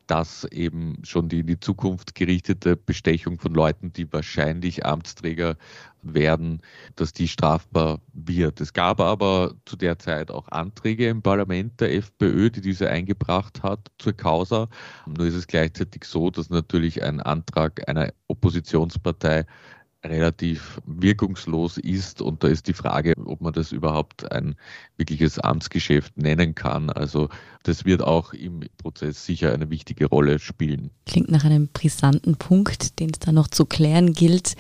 dass 0.08 0.46
eben 0.46 0.98
schon 1.04 1.30
die 1.30 1.40
in 1.40 1.48
die 1.48 1.60
Zukunft 1.60 2.16
gerichtete 2.16 2.78
Bestechung 2.78 3.40
von 3.40 3.54
Leuten, 3.54 3.92
die 3.92 4.12
wahrscheinlich 4.12 4.86
Amtsträger 4.86 5.58
werden, 6.02 6.62
dass 6.96 7.12
die 7.12 7.28
strafbar 7.28 8.00
wird. 8.14 8.62
Es 8.62 8.72
gab 8.72 9.02
aber 9.02 9.54
zu 9.66 9.76
der 9.76 10.00
Zeit 10.00 10.32
auch 10.32 10.48
Anträge 10.48 11.10
im 11.10 11.22
Parlament 11.22 11.82
der 11.82 11.94
FPÖ, 11.94 12.50
die 12.50 12.62
diese 12.62 12.90
eingebracht 12.90 13.62
hat 13.64 13.92
zur 13.98 14.14
Causa. 14.14 14.70
Nur 15.06 15.28
ist 15.28 15.36
es 15.36 15.48
gleichzeitig 15.48 16.06
so, 16.06 16.30
dass 16.30 16.50
natürlich 16.50 17.04
ein 17.04 17.20
Antrag 17.20 17.88
einer 17.90 18.14
Oppositionspartei 18.28 19.46
relativ 20.04 20.80
wirkungslos 20.86 21.78
ist. 21.78 22.22
Und 22.22 22.44
da 22.44 22.48
ist 22.48 22.68
die 22.68 22.74
Frage, 22.74 23.14
ob 23.26 23.42
man 23.42 23.54
das 23.54 23.72
überhaupt 23.72 24.32
ein 24.32 24.56
wirkliches 24.98 25.40
Amtsgeschäft 25.40 26.18
nennen 26.18 26.56
kann. 26.56 26.90
Also 26.90 27.30
das 27.64 27.86
wird 27.86 28.02
auch 28.02 28.34
im 28.34 28.62
Prozess 28.78 29.26
sicher 29.26 29.54
eine 29.54 29.70
wichtige 29.70 30.06
Rolle 30.06 30.40
spielen. 30.40 30.92
Klingt 31.06 31.30
nach 31.30 31.44
einem 31.44 31.68
brisanten 31.68 32.36
Punkt, 32.36 33.00
den 33.00 33.10
es 33.12 33.20
da 33.20 33.32
noch 33.32 33.48
zu 33.48 33.66
klären 33.66 34.14
gilt. 34.14 34.56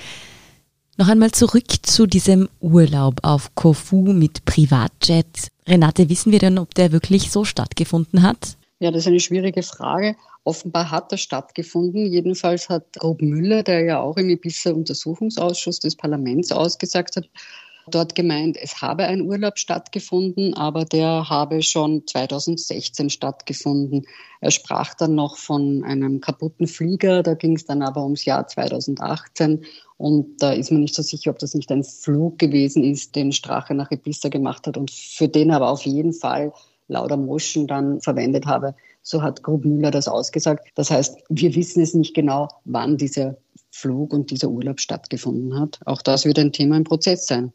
Noch 0.97 1.09
einmal 1.09 1.31
zurück 1.31 1.67
zu 1.83 2.07
diesem 2.07 2.49
Urlaub 2.59 3.19
auf 3.21 3.53
Korfu 3.53 4.13
mit 4.13 4.45
Privatjet. 4.45 5.49
Renate, 5.67 6.09
wissen 6.09 6.31
wir 6.31 6.39
denn, 6.39 6.57
ob 6.57 6.73
der 6.73 6.91
wirklich 6.91 7.29
so 7.29 7.45
stattgefunden 7.45 8.23
hat? 8.23 8.57
Ja, 8.79 8.89
das 8.89 9.01
ist 9.01 9.07
eine 9.07 9.19
schwierige 9.19 9.61
Frage. 9.61 10.15
Offenbar 10.47 10.91
hat 10.91 11.11
er 11.11 11.17
stattgefunden. 11.17 12.05
Jedenfalls 12.05 12.69
hat 12.69 12.85
Rob 13.03 13.21
Müller, 13.21 13.63
der 13.63 13.83
ja 13.83 13.99
auch 13.99 14.15
im 14.15 14.29
Ibiza-Untersuchungsausschuss 14.29 15.81
des 15.81 15.97
Parlaments 15.97 16.53
ausgesagt 16.53 17.17
hat, 17.17 17.29
dort 17.89 18.15
gemeint, 18.15 18.55
es 18.55 18.81
habe 18.81 19.03
ein 19.03 19.23
Urlaub 19.23 19.57
stattgefunden, 19.59 20.53
aber 20.53 20.85
der 20.85 21.29
habe 21.29 21.61
schon 21.61 22.07
2016 22.07 23.09
stattgefunden. 23.09 24.05
Er 24.39 24.51
sprach 24.51 24.93
dann 24.93 25.15
noch 25.15 25.35
von 25.35 25.83
einem 25.83 26.21
kaputten 26.21 26.67
Flieger, 26.67 27.23
da 27.23 27.33
ging 27.33 27.57
es 27.57 27.65
dann 27.65 27.81
aber 27.81 28.05
ums 28.05 28.23
Jahr 28.23 28.47
2018 28.47 29.65
und 29.97 30.41
da 30.41 30.53
ist 30.53 30.71
man 30.71 30.79
nicht 30.79 30.95
so 30.95 31.01
sicher, 31.01 31.31
ob 31.31 31.39
das 31.39 31.55
nicht 31.55 31.69
ein 31.73 31.83
Flug 31.83 32.39
gewesen 32.39 32.85
ist, 32.85 33.17
den 33.17 33.33
Strache 33.33 33.73
nach 33.73 33.91
Ibiza 33.91 34.29
gemacht 34.29 34.65
hat 34.65 34.77
und 34.77 34.91
für 34.91 35.27
den 35.27 35.51
aber 35.51 35.69
auf 35.69 35.85
jeden 35.85 36.13
Fall 36.13 36.53
Lauder 36.87 37.17
Moschen 37.17 37.67
dann 37.67 37.99
verwendet 37.99 38.45
habe. 38.45 38.75
So 39.09 39.21
hat 39.21 39.41
Grubmüller 39.41 39.89
das 39.89 40.09
ausgesagt. 40.09 40.67
Das 40.75 40.91
heißt, 40.91 41.17
wir 41.29 41.55
wissen 41.55 41.81
es 41.81 41.93
nicht 41.93 42.13
genau, 42.13 42.49
wann 42.65 42.97
dieser 42.97 43.37
Flug 43.71 44.11
und 44.11 44.31
dieser 44.31 44.49
Urlaub 44.49 44.81
stattgefunden 44.81 45.57
hat. 45.57 45.79
Auch 45.85 46.01
das 46.01 46.25
wird 46.25 46.37
ein 46.39 46.51
Thema 46.51 46.75
im 46.75 46.83
Prozess 46.83 47.25
sein. 47.25 47.53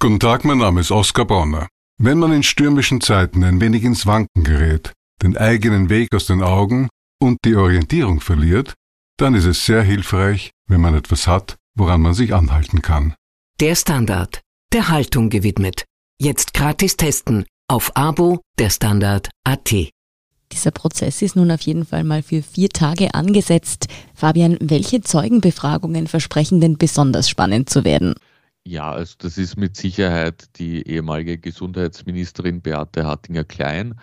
Guten 0.00 0.18
Tag, 0.18 0.44
mein 0.44 0.58
Name 0.58 0.80
ist 0.80 0.90
Oskar 0.90 1.24
Bonner. 1.24 1.68
Wenn 1.98 2.18
man 2.18 2.32
in 2.32 2.42
stürmischen 2.42 3.00
Zeiten 3.00 3.44
ein 3.44 3.60
wenig 3.60 3.84
ins 3.84 4.06
Wanken 4.06 4.42
gerät, 4.42 4.92
den 5.22 5.36
eigenen 5.36 5.88
Weg 5.88 6.12
aus 6.12 6.26
den 6.26 6.42
Augen 6.42 6.88
und 7.20 7.38
die 7.44 7.54
Orientierung 7.54 8.20
verliert, 8.20 8.74
dann 9.18 9.34
ist 9.34 9.46
es 9.46 9.64
sehr 9.64 9.84
hilfreich, 9.84 10.50
wenn 10.66 10.80
man 10.80 10.96
etwas 10.96 11.28
hat, 11.28 11.54
woran 11.76 12.00
man 12.00 12.12
sich 12.12 12.34
anhalten 12.34 12.82
kann. 12.82 13.14
Der 13.60 13.76
Standard, 13.76 14.42
der 14.72 14.88
Haltung 14.88 15.30
gewidmet. 15.30 15.84
Jetzt 16.20 16.54
gratis 16.54 16.96
testen 16.96 17.46
auf 17.68 17.96
Abo 17.96 18.40
der 18.58 18.70
Standard 18.70 19.30
AT. 19.44 19.92
Dieser 20.56 20.70
Prozess 20.70 21.20
ist 21.20 21.36
nun 21.36 21.50
auf 21.50 21.60
jeden 21.60 21.84
Fall 21.84 22.02
mal 22.02 22.22
für 22.22 22.40
vier 22.40 22.70
Tage 22.70 23.12
angesetzt. 23.12 23.88
Fabian, 24.14 24.56
welche 24.58 25.02
Zeugenbefragungen 25.02 26.06
versprechen 26.06 26.62
denn 26.62 26.78
besonders 26.78 27.28
spannend 27.28 27.68
zu 27.68 27.84
werden? 27.84 28.14
Ja, 28.64 28.90
also 28.90 29.16
das 29.18 29.36
ist 29.36 29.58
mit 29.58 29.76
Sicherheit 29.76 30.44
die 30.56 30.88
ehemalige 30.88 31.36
Gesundheitsministerin 31.36 32.62
Beate 32.62 33.06
Hattinger-Klein, 33.06 34.00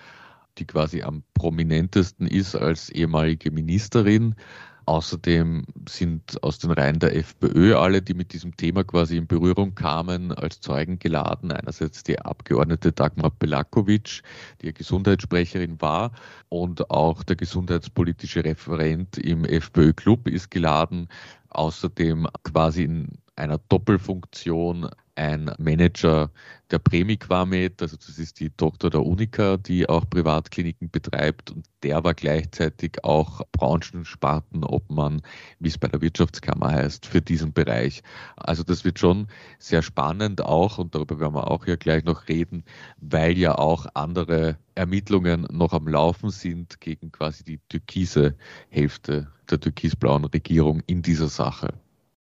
die 0.59 0.65
quasi 0.65 1.01
am 1.01 1.23
prominentesten 1.33 2.27
ist 2.27 2.55
als 2.55 2.89
ehemalige 2.89 3.49
Ministerin. 3.49 4.35
Außerdem 4.85 5.65
sind 5.87 6.43
aus 6.43 6.59
den 6.59 6.71
Reihen 6.71 6.99
der 6.99 7.15
FPÖ 7.15 7.75
alle, 7.75 8.01
die 8.01 8.13
mit 8.13 8.33
diesem 8.33 8.57
Thema 8.57 8.83
quasi 8.83 9.17
in 9.17 9.27
Berührung 9.27 9.75
kamen, 9.75 10.31
als 10.31 10.59
Zeugen 10.59 10.99
geladen. 10.99 11.51
Einerseits 11.51 12.03
die 12.03 12.19
Abgeordnete 12.19 12.91
Dagmar 12.91 13.31
Pelakovic, 13.31 14.21
die 14.61 14.73
Gesundheitssprecherin 14.73 15.79
war, 15.81 16.11
und 16.49 16.89
auch 16.89 17.23
der 17.23 17.37
gesundheitspolitische 17.37 18.43
Referent 18.43 19.17
im 19.17 19.45
FPÖ-Club 19.45 20.27
ist 20.27 20.51
geladen. 20.51 21.07
Außerdem 21.49 22.27
quasi 22.43 22.83
in 22.83 23.22
einer 23.35 23.57
Doppelfunktion 23.69 24.89
ein 25.15 25.51
Manager 25.59 26.31
der 26.71 26.79
Premiquamed, 26.79 27.81
also 27.81 27.97
das 27.97 28.17
ist 28.17 28.39
die 28.39 28.49
Tochter 28.49 28.89
der 28.89 29.05
Unica, 29.05 29.57
die 29.57 29.87
auch 29.87 30.09
Privatkliniken 30.09 30.89
betreibt 30.89 31.51
und 31.51 31.67
der 31.83 32.03
war 32.03 32.15
gleichzeitig 32.15 33.03
auch 33.03 33.41
Branchenspartenobmann, 33.51 35.21
wie 35.59 35.67
es 35.67 35.77
bei 35.77 35.87
der 35.87 36.01
Wirtschaftskammer 36.01 36.71
heißt, 36.71 37.05
für 37.05 37.21
diesen 37.21 37.53
Bereich. 37.53 38.01
Also 38.37 38.63
das 38.63 38.85
wird 38.85 38.97
schon 38.97 39.27
sehr 39.59 39.83
spannend 39.83 40.41
auch 40.41 40.79
und 40.79 40.95
darüber 40.95 41.19
werden 41.19 41.35
wir 41.35 41.51
auch 41.51 41.67
ja 41.67 41.75
gleich 41.75 42.03
noch 42.05 42.27
reden, 42.27 42.63
weil 42.97 43.37
ja 43.37 43.55
auch 43.55 43.85
andere 43.93 44.57
Ermittlungen 44.73 45.45
noch 45.51 45.73
am 45.73 45.87
Laufen 45.87 46.31
sind 46.31 46.81
gegen 46.81 47.11
quasi 47.11 47.43
die 47.43 47.59
türkise 47.69 48.35
Hälfte 48.69 49.27
der 49.49 49.59
türkisblauen 49.59 50.25
Regierung 50.25 50.81
in 50.87 51.03
dieser 51.03 51.27
Sache. 51.27 51.73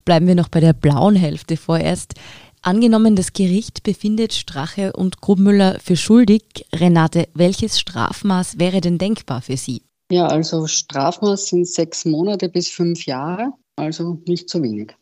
Bleiben 0.09 0.25
wir 0.25 0.33
noch 0.33 0.49
bei 0.49 0.59
der 0.59 0.73
blauen 0.73 1.15
Hälfte 1.15 1.55
vorerst. 1.55 2.15
Angenommen, 2.63 3.15
das 3.15 3.31
Gericht 3.31 3.83
befindet 3.83 4.33
Strache 4.33 4.91
und 4.93 5.21
Grubmüller 5.21 5.77
für 5.83 5.95
schuldig. 5.95 6.65
Renate, 6.73 7.27
welches 7.35 7.79
Strafmaß 7.79 8.57
wäre 8.57 8.81
denn 8.81 8.97
denkbar 8.97 9.43
für 9.43 9.55
Sie? 9.55 9.83
Ja, 10.11 10.25
also 10.25 10.65
Strafmaß 10.65 11.49
sind 11.49 11.67
sechs 11.67 12.05
Monate 12.05 12.49
bis 12.49 12.69
fünf 12.69 13.05
Jahre, 13.05 13.53
also 13.75 14.17
nicht 14.25 14.49
zu 14.49 14.63
wenig. 14.63 14.95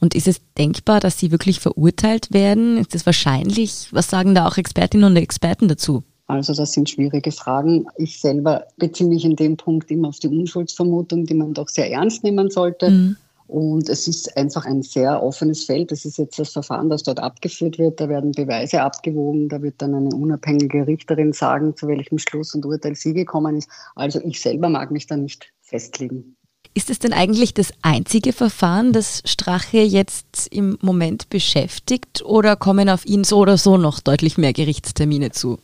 Und 0.00 0.14
ist 0.14 0.28
es 0.28 0.42
denkbar, 0.58 1.00
dass 1.00 1.18
sie 1.18 1.30
wirklich 1.30 1.58
verurteilt 1.58 2.34
werden? 2.34 2.76
Ist 2.76 2.94
es 2.94 3.06
wahrscheinlich? 3.06 3.88
Was 3.90 4.10
sagen 4.10 4.34
da 4.34 4.46
auch 4.46 4.58
Expertinnen 4.58 5.06
und 5.06 5.16
Experten 5.16 5.68
dazu? 5.68 6.02
Also 6.26 6.52
das 6.52 6.72
sind 6.72 6.90
schwierige 6.90 7.32
Fragen. 7.32 7.86
Ich 7.96 8.20
selber 8.20 8.66
beziehe 8.76 9.08
mich 9.08 9.24
in 9.24 9.34
dem 9.36 9.56
Punkt 9.56 9.90
immer 9.90 10.08
auf 10.08 10.18
die 10.18 10.28
Unschuldsvermutung, 10.28 11.24
die 11.24 11.34
man 11.34 11.54
doch 11.54 11.70
sehr 11.70 11.90
ernst 11.90 12.22
nehmen 12.22 12.50
sollte. 12.50 12.90
Mhm. 12.90 13.16
Und 13.52 13.90
es 13.90 14.08
ist 14.08 14.34
einfach 14.34 14.64
ein 14.64 14.80
sehr 14.80 15.22
offenes 15.22 15.64
Feld. 15.64 15.92
Das 15.92 16.06
ist 16.06 16.16
jetzt 16.16 16.38
das 16.38 16.54
Verfahren, 16.54 16.88
das 16.88 17.02
dort 17.02 17.20
abgeführt 17.20 17.78
wird. 17.78 18.00
Da 18.00 18.08
werden 18.08 18.32
Beweise 18.32 18.80
abgewogen. 18.80 19.50
Da 19.50 19.60
wird 19.60 19.74
dann 19.82 19.94
eine 19.94 20.08
unabhängige 20.08 20.86
Richterin 20.86 21.34
sagen, 21.34 21.76
zu 21.76 21.86
welchem 21.86 22.16
Schluss 22.16 22.54
und 22.54 22.64
Urteil 22.64 22.96
sie 22.96 23.12
gekommen 23.12 23.56
ist. 23.56 23.68
Also 23.94 24.22
ich 24.24 24.40
selber 24.40 24.70
mag 24.70 24.90
mich 24.90 25.06
da 25.06 25.18
nicht 25.18 25.52
festlegen. 25.60 26.34
Ist 26.72 26.88
es 26.88 26.98
denn 26.98 27.12
eigentlich 27.12 27.52
das 27.52 27.74
einzige 27.82 28.32
Verfahren, 28.32 28.94
das 28.94 29.20
Strache 29.26 29.80
jetzt 29.80 30.48
im 30.50 30.78
Moment 30.80 31.28
beschäftigt 31.28 32.24
oder 32.24 32.56
kommen 32.56 32.88
auf 32.88 33.04
ihn 33.04 33.22
so 33.22 33.36
oder 33.36 33.58
so 33.58 33.76
noch 33.76 34.00
deutlich 34.00 34.38
mehr 34.38 34.54
Gerichtstermine 34.54 35.30
zu? 35.30 35.58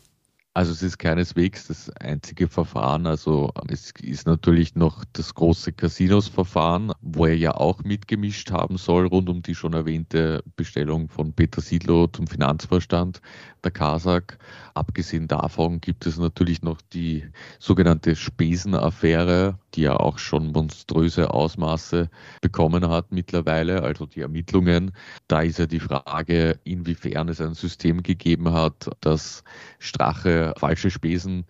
Also 0.59 0.73
es 0.73 0.83
ist 0.83 0.99
keineswegs 0.99 1.69
das 1.69 1.89
einzige 2.01 2.49
Verfahren. 2.49 3.07
Also 3.07 3.53
es 3.69 3.93
ist 4.03 4.27
natürlich 4.27 4.75
noch 4.75 5.05
das 5.13 5.33
große 5.33 5.73
Casinos-Verfahren, 5.73 6.91
wo 7.01 7.27
er 7.27 7.37
ja 7.37 7.55
auch 7.55 7.85
mitgemischt 7.85 8.51
haben 8.51 8.77
soll, 8.77 9.07
rund 9.07 9.29
um 9.29 9.41
die 9.41 9.55
schon 9.55 9.75
erwähnte 9.75 10.43
Bestellung 10.57 11.09
von 11.11 11.33
Peter 11.33 11.61
Sidlow 11.61 12.09
zum 12.09 12.27
Finanzvorstand 12.27 13.21
der 13.63 13.71
Kasak. 13.71 14.39
Abgesehen 14.75 15.29
davon 15.29 15.81
gibt 15.81 16.07
es 16.07 16.19
natürlich 16.19 16.63
noch 16.63 16.81
die 16.93 17.25
sogenannte 17.59 18.17
Spesenaffäre, 18.17 19.59
die 19.75 19.83
ja 19.83 19.97
auch 19.97 20.19
schon 20.19 20.53
monströse 20.53 21.31
Ausmaße 21.31 22.09
bekommen 22.41 22.89
hat 22.89 23.13
mittlerweile, 23.13 23.83
also 23.83 24.07
die 24.07 24.21
Ermittlungen. 24.21 24.93
Da 25.29 25.43
ist 25.43 25.59
ja 25.59 25.67
die 25.67 25.81
Frage, 25.81 26.59
inwiefern 26.65 27.29
es 27.29 27.41
ein 27.41 27.55
System 27.55 28.03
gegeben 28.03 28.53
hat, 28.53 28.91
das 29.01 29.43
Strache 29.79 30.48
falsche 30.57 30.91
Spesen 30.91 31.45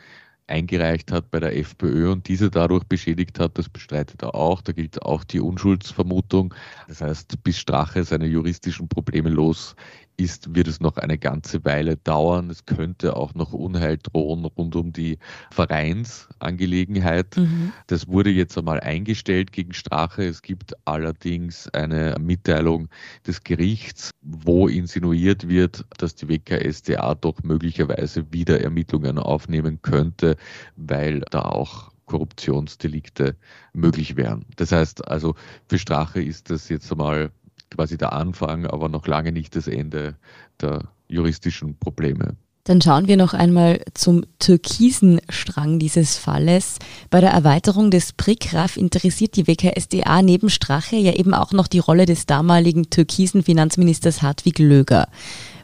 eingereicht 0.49 1.13
hat 1.13 1.31
bei 1.31 1.41
der 1.41 1.57
FPÖ 1.57 2.11
und 2.11 2.27
diese 2.27 2.51
dadurch 2.51 2.85
beschädigt 2.85 3.39
hat, 3.39 3.59
das 3.59 3.69
bestreitet 3.69 4.23
er 4.23 4.35
auch. 4.35 4.63
Da 4.63 4.73
gilt 4.73 5.03
auch 5.03 5.25
die 5.25 5.41
Unschuldsvermutung. 5.41 6.55
Das 6.89 7.01
heißt, 7.01 7.43
bis 7.43 7.59
Strache 7.59 8.03
seine 8.05 8.27
juristischen 8.27 8.89
Probleme 8.89 9.29
los 9.29 9.77
ist, 10.19 10.55
wird 10.55 10.69
es 10.69 10.81
noch 10.81 10.97
eine 10.97 11.17
ganze 11.17 11.65
Weile 11.65 11.97
dauern. 11.97 12.51
Es 12.51 12.67
könnte 12.67 13.17
auch 13.17 13.35
noch 13.35 13.53
Unheil 13.53 13.99
drohen 13.99 14.45
rund 14.45 14.77
um 14.77 14.93
die 14.93 15.19
Vereinsangelegenheit. 15.51 17.37
Mhm. 17.37 17.73
Das 17.87 18.09
wurde 18.09 18.31
jetzt 18.31 18.59
einmal 18.59 18.81
eingestellt 18.81 19.53
gegen 19.53 19.73
Strache. 19.73 20.25
Es 20.25 20.43
gibt 20.43 20.75
allerdings 20.87 21.69
eine 21.69 22.17
Mitteilung 22.21 22.89
des 23.27 23.45
Gerichts, 23.45 24.11
wo 24.21 24.67
insinuiert 24.67 25.49
wird, 25.49 25.85
dass 25.99 26.17
die 26.17 26.29
WKSDA 26.29 27.15
doch 27.15 27.43
möglicherweise 27.45 28.33
wieder 28.33 28.61
Ermittlungen 28.61 29.19
aufnehmen 29.19 29.81
könnte, 29.83 30.37
weil 30.77 31.21
da 31.31 31.43
auch 31.43 31.93
Korruptionsdelikte 32.09 33.37
möglich 33.73 34.17
wären. 34.17 34.45
Das 34.57 34.73
heißt 34.73 35.07
also, 35.07 35.37
für 35.69 35.79
Strache 35.79 36.21
ist 36.21 36.51
das 36.51 36.69
jetzt 36.69 36.91
einmal 36.91 37.31
quasi 37.71 37.99
der 37.99 38.13
Anfang, 38.13 38.67
aber 38.67 38.89
noch 38.89 39.07
lange 39.07 39.33
nicht 39.33 39.57
das 39.57 39.69
Ende 39.69 40.17
der 40.61 40.89
juristischen 41.09 41.77
Probleme. 41.79 42.37
Dann 42.69 42.83
schauen 42.83 43.09
wir 43.09 43.17
noch 43.17 43.33
einmal 43.33 43.81
zum 43.95 44.27
türkisen 44.39 45.23
Strang 45.31 45.79
dieses 45.79 46.19
Falles. 46.19 46.79
Bei 47.09 47.23
der 47.23 47.31
Erweiterung 47.31 47.91
des 47.91 48.13
PRIKRAF 48.13 48.77
interessiert 48.77 49.37
die 49.37 49.47
WKSDA 49.47 50.21
neben 50.21 50.51
Strache 50.51 50.97
ja 50.97 51.15
eben 51.15 51.33
auch 51.33 51.53
noch 51.53 51.67
die 51.67 51.79
Rolle 51.79 52.05
des 52.05 52.27
damaligen 52.27 52.91
türkisen 52.91 53.43
Finanzministers 53.43 54.21
Hartwig 54.21 54.59
Löger. 54.59 55.09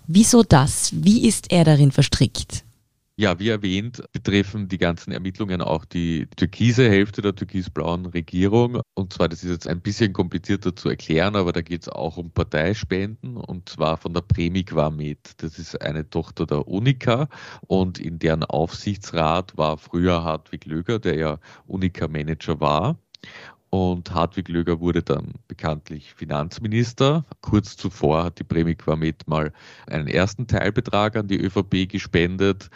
Wieso 0.07 0.43
das? 0.43 0.93
Wie 0.95 1.29
ist 1.29 1.53
er 1.53 1.65
darin 1.65 1.93
verstrickt? 1.93 2.64
Ja, 3.17 3.39
wie 3.39 3.49
erwähnt, 3.49 4.03
betreffen 4.11 4.67
die 4.67 4.79
ganzen 4.79 5.13
Ermittlungen 5.13 5.63
auch 5.63 5.85
die 5.85 6.27
türkise 6.37 6.91
Hälfte 6.91 7.23
der 7.23 7.37
türkisblauen 7.37 8.07
Regierung. 8.07 8.81
Und 8.95 9.13
zwar, 9.13 9.29
das 9.29 9.45
ist 9.45 9.51
jetzt 9.51 9.69
ein 9.69 9.81
bisschen 9.81 10.13
komplizierter 10.13 10.75
zu 10.75 10.89
erklären, 10.89 11.37
aber 11.37 11.53
da 11.53 11.61
geht 11.63 11.83
es 11.83 11.89
auch 11.89 12.17
um 12.17 12.33
Parteispenden 12.33 13.37
und 13.37 13.69
zwar 13.69 13.99
von 13.99 14.15
der 14.15 14.23
Premiqua 14.23 14.91
Med. 14.91 15.19
Das 15.37 15.61
ist 15.61 15.81
eine 15.81 16.11
Tochter 16.11 16.45
der 16.45 16.67
Unica 16.67 17.29
und 17.61 18.01
in 18.01 18.19
deren 18.19 18.43
Aufsichtsrat 18.43 19.57
war 19.57 19.79
früher 19.79 20.25
Hartwig 20.25 20.65
Löger, 20.65 20.99
der 20.99 21.17
ja 21.17 21.39
Unica-Manager 21.69 22.59
war. 22.59 22.99
Und 23.71 24.15
Hartwig 24.15 24.49
Löger 24.49 24.79
wurde 24.79 25.03
dann 25.03 25.35
bekanntlich 25.49 26.15
Finanzminister. 26.15 27.25
Kurz 27.41 27.77
zuvor 27.77 28.23
hat 28.25 28.39
die 28.39 28.45
Premiqua 28.45 28.95
Med 28.95 29.27
mal 29.27 29.53
einen 29.87 30.07
ersten 30.07 30.47
Teilbetrag 30.47 31.17
an 31.17 31.27
die 31.27 31.41
ÖVP 31.41 31.89
gespendet 31.89 32.71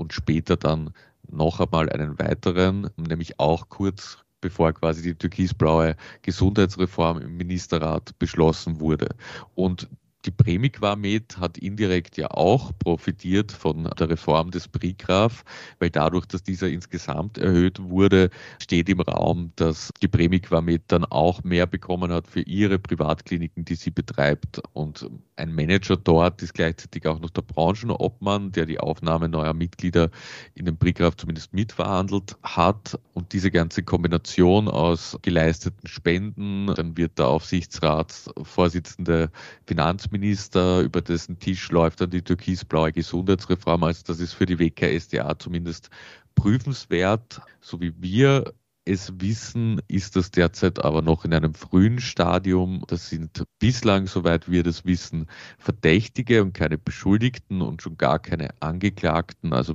und 0.00 0.12
später 0.12 0.56
dann 0.56 0.90
noch 1.30 1.60
einmal 1.60 1.88
einen 1.90 2.18
weiteren, 2.18 2.90
nämlich 2.96 3.38
auch 3.38 3.68
kurz 3.68 4.18
bevor 4.40 4.72
quasi 4.72 5.02
die 5.02 5.14
türkisblaue 5.14 5.96
Gesundheitsreform 6.22 7.18
im 7.18 7.36
Ministerrat 7.36 8.18
beschlossen 8.18 8.80
wurde. 8.80 9.08
Und 9.54 9.88
die 10.24 10.30
Premiqua-Med 10.30 11.36
hat 11.38 11.58
indirekt 11.58 12.16
ja 12.16 12.30
auch 12.30 12.70
profitiert 12.78 13.52
von 13.52 13.90
der 13.98 14.08
Reform 14.10 14.50
des 14.50 14.68
Prigraf, 14.68 15.44
weil 15.78 15.90
dadurch, 15.90 16.26
dass 16.26 16.42
dieser 16.42 16.68
insgesamt 16.68 17.38
erhöht 17.38 17.80
wurde, 17.80 18.28
steht 18.60 18.90
im 18.90 19.00
Raum, 19.00 19.52
dass 19.56 19.90
die 20.02 20.08
Premiqua-Med 20.08 20.82
dann 20.88 21.06
auch 21.06 21.42
mehr 21.42 21.66
bekommen 21.66 22.12
hat 22.12 22.26
für 22.26 22.42
ihre 22.42 22.78
Privatkliniken, 22.78 23.64
die 23.64 23.76
sie 23.76 23.90
betreibt. 23.90 24.60
Und 24.72 25.08
ein 25.36 25.54
Manager 25.54 25.96
dort 25.96 26.42
ist 26.42 26.52
gleichzeitig 26.52 27.06
auch 27.06 27.20
noch 27.20 27.30
der 27.30 27.40
Branchenobmann, 27.42 28.52
der 28.52 28.66
die 28.66 28.78
Aufnahme 28.78 29.28
neuer 29.28 29.54
Mitglieder 29.54 30.10
in 30.54 30.66
den 30.66 30.76
Prigraf 30.76 31.16
zumindest 31.16 31.54
mitverhandelt 31.54 32.36
hat. 32.42 32.98
Und 33.14 33.32
diese 33.32 33.50
ganze 33.50 33.82
Kombination 33.82 34.68
aus 34.68 35.16
geleisteten 35.22 35.88
Spenden, 35.88 36.66
dann 36.74 36.96
wird 36.96 37.18
der 37.18 37.28
Aufsichtsratsvorsitzende 37.28 39.30
Finanz 39.66 40.09
Finanzminister, 40.10 40.80
über 40.80 41.00
dessen 41.00 41.38
Tisch 41.38 41.70
läuft 41.70 42.00
dann 42.00 42.10
die 42.10 42.22
türkisblaue 42.22 42.92
Gesundheitsreform. 42.92 43.84
Also 43.84 44.02
das 44.06 44.18
ist 44.18 44.32
für 44.32 44.46
die 44.46 44.58
WKSDA 44.58 45.38
zumindest 45.38 45.90
prüfenswert. 46.34 47.40
So 47.60 47.80
wie 47.80 47.94
wir 47.98 48.52
es 48.84 49.12
wissen, 49.20 49.80
ist 49.86 50.16
das 50.16 50.32
derzeit 50.32 50.84
aber 50.84 51.00
noch 51.00 51.24
in 51.24 51.32
einem 51.32 51.54
frühen 51.54 52.00
Stadium. 52.00 52.82
Das 52.88 53.08
sind 53.08 53.44
bislang, 53.60 54.08
soweit 54.08 54.50
wir 54.50 54.64
das 54.64 54.84
wissen, 54.84 55.26
Verdächtige 55.58 56.42
und 56.42 56.54
keine 56.54 56.76
Beschuldigten 56.76 57.62
und 57.62 57.80
schon 57.80 57.96
gar 57.96 58.18
keine 58.18 58.50
Angeklagten. 58.60 59.52
Also 59.52 59.74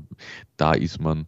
da 0.58 0.74
ist 0.74 1.00
man 1.00 1.28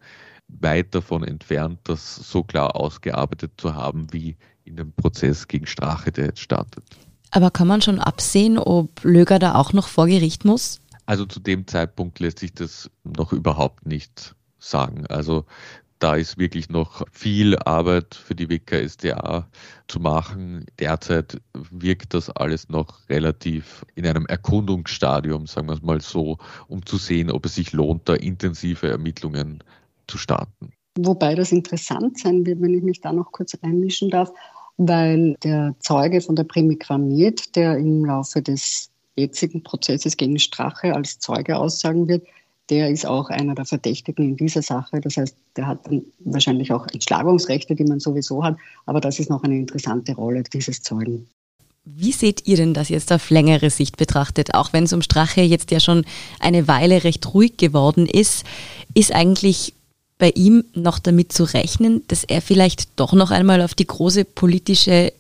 weit 0.49 0.93
davon 0.93 1.23
entfernt, 1.23 1.79
das 1.85 2.15
so 2.15 2.43
klar 2.43 2.75
ausgearbeitet 2.75 3.53
zu 3.57 3.73
haben, 3.73 4.11
wie 4.11 4.35
in 4.65 4.75
dem 4.75 4.91
Prozess 4.91 5.47
gegen 5.47 5.65
Strache, 5.65 6.11
der 6.11 6.25
jetzt 6.25 6.41
startet. 6.41 6.83
Aber 7.37 7.51
kann 7.51 7.67
man 7.67 7.83
schon 7.83 7.99
absehen, 7.99 8.57
ob 8.57 9.03
Löger 9.03 9.37
da 9.37 9.53
auch 9.53 9.71
noch 9.71 9.89
vor 9.89 10.07
Gericht 10.07 10.43
muss? 10.43 10.81
Also 11.05 11.23
zu 11.27 11.39
dem 11.39 11.67
Zeitpunkt 11.67 12.19
lässt 12.19 12.39
sich 12.39 12.51
das 12.51 12.89
noch 13.03 13.31
überhaupt 13.31 13.85
nicht 13.85 14.33
sagen. 14.57 15.05
Also 15.05 15.45
da 15.99 16.15
ist 16.15 16.39
wirklich 16.39 16.69
noch 16.69 17.03
viel 17.11 17.55
Arbeit 17.59 18.15
für 18.15 18.33
die 18.33 18.49
WKSDA 18.49 19.47
zu 19.87 19.99
machen. 19.99 20.65
Derzeit 20.79 21.39
wirkt 21.53 22.15
das 22.15 22.31
alles 22.31 22.69
noch 22.69 23.07
relativ 23.07 23.85
in 23.93 24.07
einem 24.07 24.25
Erkundungsstadium, 24.25 25.45
sagen 25.45 25.67
wir 25.67 25.73
es 25.73 25.83
mal 25.83 26.01
so, 26.01 26.39
um 26.67 26.83
zu 26.87 26.97
sehen, 26.97 27.29
ob 27.29 27.45
es 27.45 27.53
sich 27.53 27.71
lohnt, 27.71 28.09
da 28.09 28.15
intensive 28.15 28.89
Ermittlungen 28.89 29.63
zu 30.07 30.17
starten. 30.17 30.71
Wobei 30.97 31.35
das 31.35 31.51
interessant 31.51 32.17
sein 32.17 32.47
wird, 32.47 32.59
wenn 32.63 32.73
ich 32.73 32.81
mich 32.81 32.99
da 32.99 33.13
noch 33.13 33.31
kurz 33.31 33.55
einmischen 33.61 34.09
darf 34.09 34.31
weil 34.77 35.35
der 35.43 35.75
Zeuge 35.79 36.21
von 36.21 36.35
der 36.35 36.43
Primigramid, 36.43 37.55
der 37.55 37.77
im 37.77 38.05
Laufe 38.05 38.41
des 38.41 38.89
jetzigen 39.15 39.63
Prozesses 39.63 40.17
gegen 40.17 40.39
Strache 40.39 40.95
als 40.95 41.19
Zeuge 41.19 41.57
aussagen 41.57 42.07
wird, 42.07 42.25
der 42.69 42.89
ist 42.89 43.05
auch 43.05 43.29
einer 43.29 43.55
der 43.55 43.65
Verdächtigen 43.65 44.29
in 44.29 44.37
dieser 44.37 44.61
Sache. 44.61 44.99
Das 45.01 45.17
heißt, 45.17 45.35
der 45.55 45.67
hat 45.67 45.79
wahrscheinlich 46.19 46.71
auch 46.71 46.85
Entschlagungsrechte, 46.87 47.75
die 47.75 47.85
man 47.85 47.99
sowieso 47.99 48.43
hat, 48.43 48.57
aber 48.85 49.01
das 49.01 49.19
ist 49.19 49.29
noch 49.29 49.43
eine 49.43 49.55
interessante 49.55 50.13
Rolle 50.13 50.43
dieses 50.43 50.81
Zeugen. 50.81 51.27
Wie 51.85 52.11
seht 52.11 52.45
ihr 52.45 52.57
denn 52.57 52.73
das 52.73 52.89
jetzt 52.89 53.13
auf 53.13 53.29
längere 53.29 53.69
Sicht 53.69 53.95
betrachtet? 53.95 54.53
Auch 54.53 54.73
wenn 54.73 54.83
es 54.83 54.91
um 54.91 55.01
Strache 55.01 55.39
jetzt 55.39 55.71
ja 55.71 55.79
schon 55.79 56.03
eine 56.39 56.67
Weile 56.67 57.05
recht 57.05 57.33
ruhig 57.33 57.55
geworden 57.55 58.05
ist, 58.05 58.43
ist 58.93 59.15
eigentlich 59.15 59.73
bei 60.17 60.31
ihm 60.31 60.63
noch 60.73 60.99
damit 60.99 61.31
zu 61.31 61.43
rechnen, 61.43 62.03
dass 62.07 62.23
er 62.23 62.41
vielleicht 62.41 62.99
doch 62.99 63.13
noch 63.13 63.31
einmal 63.31 63.61
auf 63.61 63.75
die 63.75 63.87
große 63.87 64.25
politische 64.25 65.13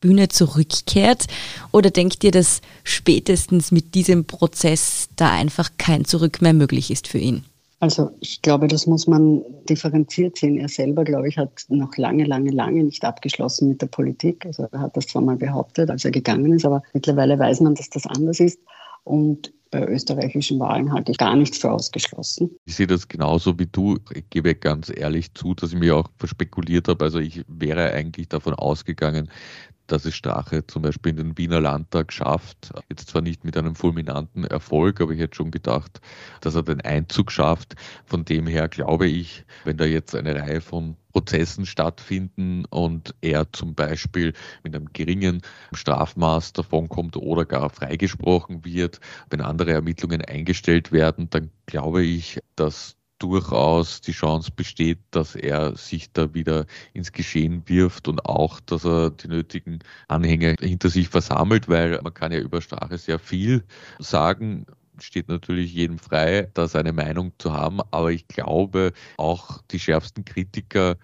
Bühne 0.00 0.28
zurückkehrt? 0.28 1.26
Oder 1.70 1.90
denkt 1.90 2.22
ihr, 2.24 2.30
dass 2.30 2.60
spätestens 2.84 3.72
mit 3.72 3.94
diesem 3.94 4.26
Prozess 4.26 5.08
da 5.16 5.30
einfach 5.30 5.70
kein 5.78 6.04
Zurück 6.04 6.42
mehr 6.42 6.52
möglich 6.52 6.90
ist 6.90 7.08
für 7.08 7.18
ihn? 7.18 7.44
Also 7.80 8.10
ich 8.20 8.42
glaube, 8.42 8.68
das 8.68 8.86
muss 8.86 9.08
man 9.08 9.42
differenziert 9.68 10.36
sehen. 10.36 10.56
Er 10.56 10.68
selber, 10.68 11.02
glaube 11.02 11.28
ich, 11.28 11.36
hat 11.36 11.64
noch 11.68 11.96
lange, 11.96 12.24
lange, 12.24 12.50
lange 12.50 12.84
nicht 12.84 13.04
abgeschlossen 13.04 13.70
mit 13.70 13.82
der 13.82 13.88
Politik. 13.88 14.46
Also 14.46 14.68
er 14.70 14.80
hat 14.80 14.96
das 14.96 15.06
zwar 15.06 15.22
mal 15.22 15.36
behauptet, 15.36 15.90
als 15.90 16.04
er 16.04 16.12
gegangen 16.12 16.52
ist, 16.52 16.64
aber 16.64 16.84
mittlerweile 16.92 17.38
weiß 17.40 17.60
man, 17.60 17.74
dass 17.74 17.90
das 17.90 18.06
anders 18.06 18.38
ist. 18.38 18.60
Und 19.02 19.52
bei 19.72 19.88
österreichischen 19.88 20.60
Wahlen 20.60 20.92
halte 20.92 21.10
ich 21.10 21.18
gar 21.18 21.34
nichts 21.34 21.58
für 21.58 21.72
ausgeschlossen. 21.72 22.50
Ich 22.66 22.76
sehe 22.76 22.86
das 22.86 23.08
genauso 23.08 23.58
wie 23.58 23.66
du. 23.66 23.98
Ich 24.14 24.28
gebe 24.30 24.54
ganz 24.54 24.92
ehrlich 24.94 25.34
zu, 25.34 25.54
dass 25.54 25.72
ich 25.72 25.78
mir 25.78 25.96
auch 25.96 26.08
verspekuliert 26.18 26.88
habe. 26.88 27.04
Also 27.04 27.18
ich 27.18 27.42
wäre 27.48 27.90
eigentlich 27.92 28.28
davon 28.28 28.54
ausgegangen, 28.54 29.30
dass 29.86 30.04
es 30.04 30.14
Strache 30.14 30.66
zum 30.66 30.82
Beispiel 30.82 31.10
in 31.10 31.16
den 31.16 31.38
Wiener 31.38 31.60
Landtag 31.60 32.12
schafft. 32.12 32.72
Jetzt 32.88 33.08
zwar 33.08 33.22
nicht 33.22 33.44
mit 33.44 33.56
einem 33.56 33.74
fulminanten 33.74 34.44
Erfolg, 34.44 35.00
aber 35.00 35.12
ich 35.12 35.20
hätte 35.20 35.36
schon 35.36 35.50
gedacht, 35.50 36.00
dass 36.40 36.54
er 36.54 36.62
den 36.62 36.80
Einzug 36.80 37.30
schafft. 37.32 37.74
Von 38.04 38.24
dem 38.24 38.46
her 38.46 38.68
glaube 38.68 39.06
ich, 39.06 39.44
wenn 39.64 39.76
da 39.76 39.84
jetzt 39.84 40.14
eine 40.14 40.34
Reihe 40.34 40.60
von 40.60 40.96
Prozessen 41.12 41.66
stattfinden 41.66 42.64
und 42.66 43.14
er 43.20 43.52
zum 43.52 43.74
Beispiel 43.74 44.32
mit 44.62 44.74
einem 44.74 44.92
geringen 44.92 45.42
Strafmaß 45.74 46.54
davonkommt 46.54 47.16
oder 47.16 47.44
gar 47.44 47.68
freigesprochen 47.70 48.64
wird, 48.64 49.00
wenn 49.30 49.42
andere 49.42 49.72
Ermittlungen 49.72 50.22
eingestellt 50.22 50.90
werden, 50.90 51.28
dann 51.30 51.50
glaube 51.66 52.02
ich, 52.02 52.40
dass 52.56 52.96
durchaus 53.22 54.00
die 54.00 54.12
Chance 54.12 54.50
besteht, 54.54 54.98
dass 55.12 55.34
er 55.34 55.76
sich 55.76 56.12
da 56.12 56.34
wieder 56.34 56.66
ins 56.92 57.12
Geschehen 57.12 57.62
wirft 57.66 58.08
und 58.08 58.26
auch, 58.26 58.60
dass 58.60 58.84
er 58.84 59.10
die 59.10 59.28
nötigen 59.28 59.78
Anhänger 60.08 60.56
hinter 60.60 60.88
sich 60.88 61.08
versammelt, 61.08 61.68
weil 61.68 62.00
man 62.02 62.14
kann 62.14 62.32
ja 62.32 62.40
über 62.40 62.60
Strache 62.60 62.98
sehr 62.98 63.18
viel 63.18 63.64
sagen 63.98 64.66
steht 64.98 65.28
natürlich 65.28 65.72
jedem 65.72 65.98
frei, 65.98 66.48
da 66.54 66.68
seine 66.68 66.92
Meinung 66.92 67.32
zu 67.38 67.52
haben. 67.52 67.80
Aber 67.90 68.12
ich 68.12 68.28
glaube, 68.28 68.92
auch 69.16 69.62
die 69.70 69.80
schärfsten 69.80 70.24
Kritiker 70.24 70.96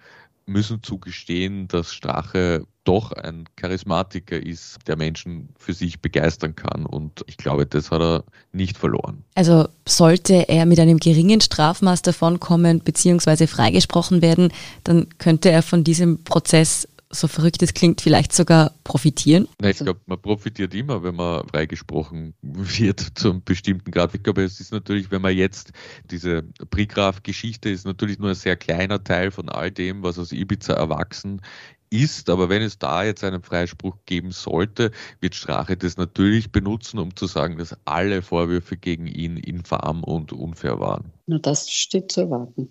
müssen 0.49 0.83
zugestehen, 0.83 1.67
dass 1.67 1.93
Strache 1.93 2.65
doch 2.83 3.11
ein 3.11 3.45
Charismatiker 3.55 4.41
ist, 4.41 4.79
der 4.87 4.97
Menschen 4.97 5.49
für 5.57 5.73
sich 5.73 6.01
begeistern 6.01 6.55
kann. 6.55 6.85
Und 6.85 7.23
ich 7.27 7.37
glaube, 7.37 7.65
das 7.65 7.91
hat 7.91 8.01
er 8.01 8.23
nicht 8.51 8.77
verloren. 8.77 9.23
Also 9.35 9.67
sollte 9.87 10.49
er 10.49 10.65
mit 10.65 10.79
einem 10.79 10.97
geringen 10.97 11.39
Strafmaß 11.39 12.01
davonkommen 12.01 12.79
bzw. 12.79 13.47
freigesprochen 13.47 14.21
werden, 14.21 14.51
dann 14.83 15.07
könnte 15.19 15.51
er 15.51 15.61
von 15.61 15.83
diesem 15.83 16.23
Prozess 16.23 16.87
so 17.11 17.27
verrückt 17.27 17.63
es 17.63 17.73
klingt, 17.73 18.01
vielleicht 18.01 18.33
sogar 18.33 18.73
profitieren? 18.83 19.47
Nein, 19.59 19.71
ich 19.71 19.77
glaube, 19.79 19.99
man 20.05 20.21
profitiert 20.21 20.73
immer, 20.73 21.03
wenn 21.03 21.15
man 21.15 21.47
freigesprochen 21.47 22.33
wird 22.41 22.99
zu 23.15 23.31
einem 23.31 23.43
bestimmten 23.43 23.91
Grad. 23.91 24.13
Ich 24.13 24.23
glaube, 24.23 24.43
es 24.43 24.59
ist 24.59 24.71
natürlich, 24.71 25.09
wenn 25.11 25.21
man 25.21 25.35
jetzt 25.35 25.71
diese 26.11 26.43
Prigraf-Geschichte 26.69 27.69
ist 27.69 27.85
natürlich 27.85 28.19
nur 28.19 28.29
ein 28.29 28.35
sehr 28.35 28.55
kleiner 28.55 29.03
Teil 29.03 29.31
von 29.31 29.49
all 29.49 29.71
dem, 29.71 30.03
was 30.03 30.19
aus 30.19 30.31
Ibiza 30.31 30.73
erwachsen 30.73 31.41
ist, 31.89 32.29
aber 32.29 32.49
wenn 32.49 32.61
es 32.61 32.77
da 32.77 33.03
jetzt 33.03 33.23
einen 33.23 33.41
Freispruch 33.41 33.97
geben 34.05 34.31
sollte, 34.31 34.91
wird 35.21 35.35
Strache 35.35 35.75
das 35.75 35.97
natürlich 35.97 36.51
benutzen, 36.51 36.99
um 36.99 37.15
zu 37.15 37.25
sagen, 37.25 37.57
dass 37.57 37.75
alle 37.85 38.21
Vorwürfe 38.21 38.77
gegen 38.77 39.07
ihn 39.07 39.37
infam 39.37 40.03
und 40.03 40.31
unfair 40.31 40.79
waren. 40.79 41.11
Na, 41.25 41.39
das 41.39 41.69
steht 41.69 42.11
zu 42.11 42.21
erwarten. 42.21 42.69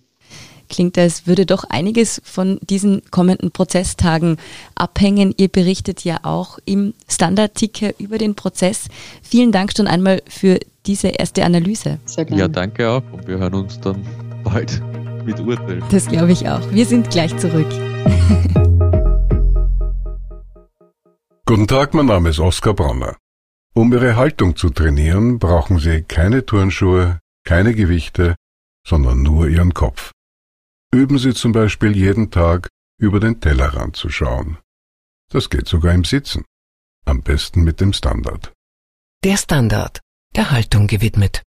Klingt, 0.68 0.98
als 0.98 1.26
würde 1.26 1.46
doch 1.46 1.64
einiges 1.64 2.20
von 2.24 2.59
diesen 2.62 3.02
kommenden 3.11 3.50
Prozesstagen 3.50 4.37
abhängen. 4.74 5.35
Ihr 5.37 5.48
berichtet 5.48 6.04
ja 6.04 6.20
auch 6.22 6.59
im 6.64 6.94
Standard-Ticker 7.09 7.98
über 7.98 8.18
den 8.18 8.35
Prozess. 8.35 8.88
Vielen 9.22 9.52
Dank 9.52 9.72
schon 9.76 9.87
einmal 9.87 10.22
für 10.28 10.59
diese 10.87 11.09
erste 11.09 11.44
Analyse. 11.44 11.98
Sehr 12.04 12.24
gerne. 12.24 12.42
Ja, 12.42 12.48
danke 12.48 12.88
auch 12.88 13.02
und 13.12 13.26
wir 13.26 13.38
hören 13.38 13.54
uns 13.54 13.81
dann 13.81 14.04
bald 14.44 14.83
mit 15.24 15.40
Urteil. 15.40 15.83
Das 15.90 16.07
glaube 16.07 16.33
ich 16.33 16.48
auch. 16.48 16.62
Wir 16.72 16.87
sind 16.87 17.11
gleich 17.11 17.37
zurück. 17.37 17.68
Guten 21.48 21.66
Tag, 21.66 21.94
mein 21.94 22.04
Name 22.04 22.28
ist 22.28 22.40
Oskar 22.40 22.74
Bronner. 22.74 23.16
Um 23.74 23.90
Ihre 23.92 24.16
Haltung 24.16 24.57
zu 24.57 24.68
trainieren, 24.68 25.38
brauchen 25.38 25.78
Sie 25.78 26.02
keine 26.02 26.44
Turnschuhe, 26.44 27.20
keine 27.44 27.74
Gewichte, 27.74 28.35
sondern 28.87 29.22
nur 29.22 29.48
Ihren 29.48 29.72
Kopf. 29.72 30.11
Üben 30.94 31.18
Sie 31.18 31.35
zum 31.35 31.53
Beispiel 31.53 31.94
jeden 31.94 32.31
Tag 32.31 32.68
über 32.98 33.20
den 33.20 33.40
Tellerrand 33.40 33.94
zu 33.96 34.09
schauen. 34.09 34.59
Das 35.31 35.51
geht 35.51 35.68
sogar 35.68 35.92
im 35.92 36.05
Sitzen. 36.05 36.44
Am 37.05 37.22
besten 37.22 37.62
mit 37.62 37.81
dem 37.81 37.92
Standard. 37.92 38.53
Der 39.22 39.37
Standard, 39.37 40.01
der 40.35 40.51
Haltung 40.51 40.87
gewidmet. 40.87 41.42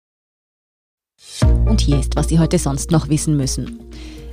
Und 1.40 1.81
hier 1.81 1.98
ist, 1.98 2.16
was 2.16 2.29
Sie 2.29 2.38
heute 2.38 2.59
sonst 2.59 2.90
noch 2.90 3.09
wissen 3.09 3.37
müssen. 3.37 3.81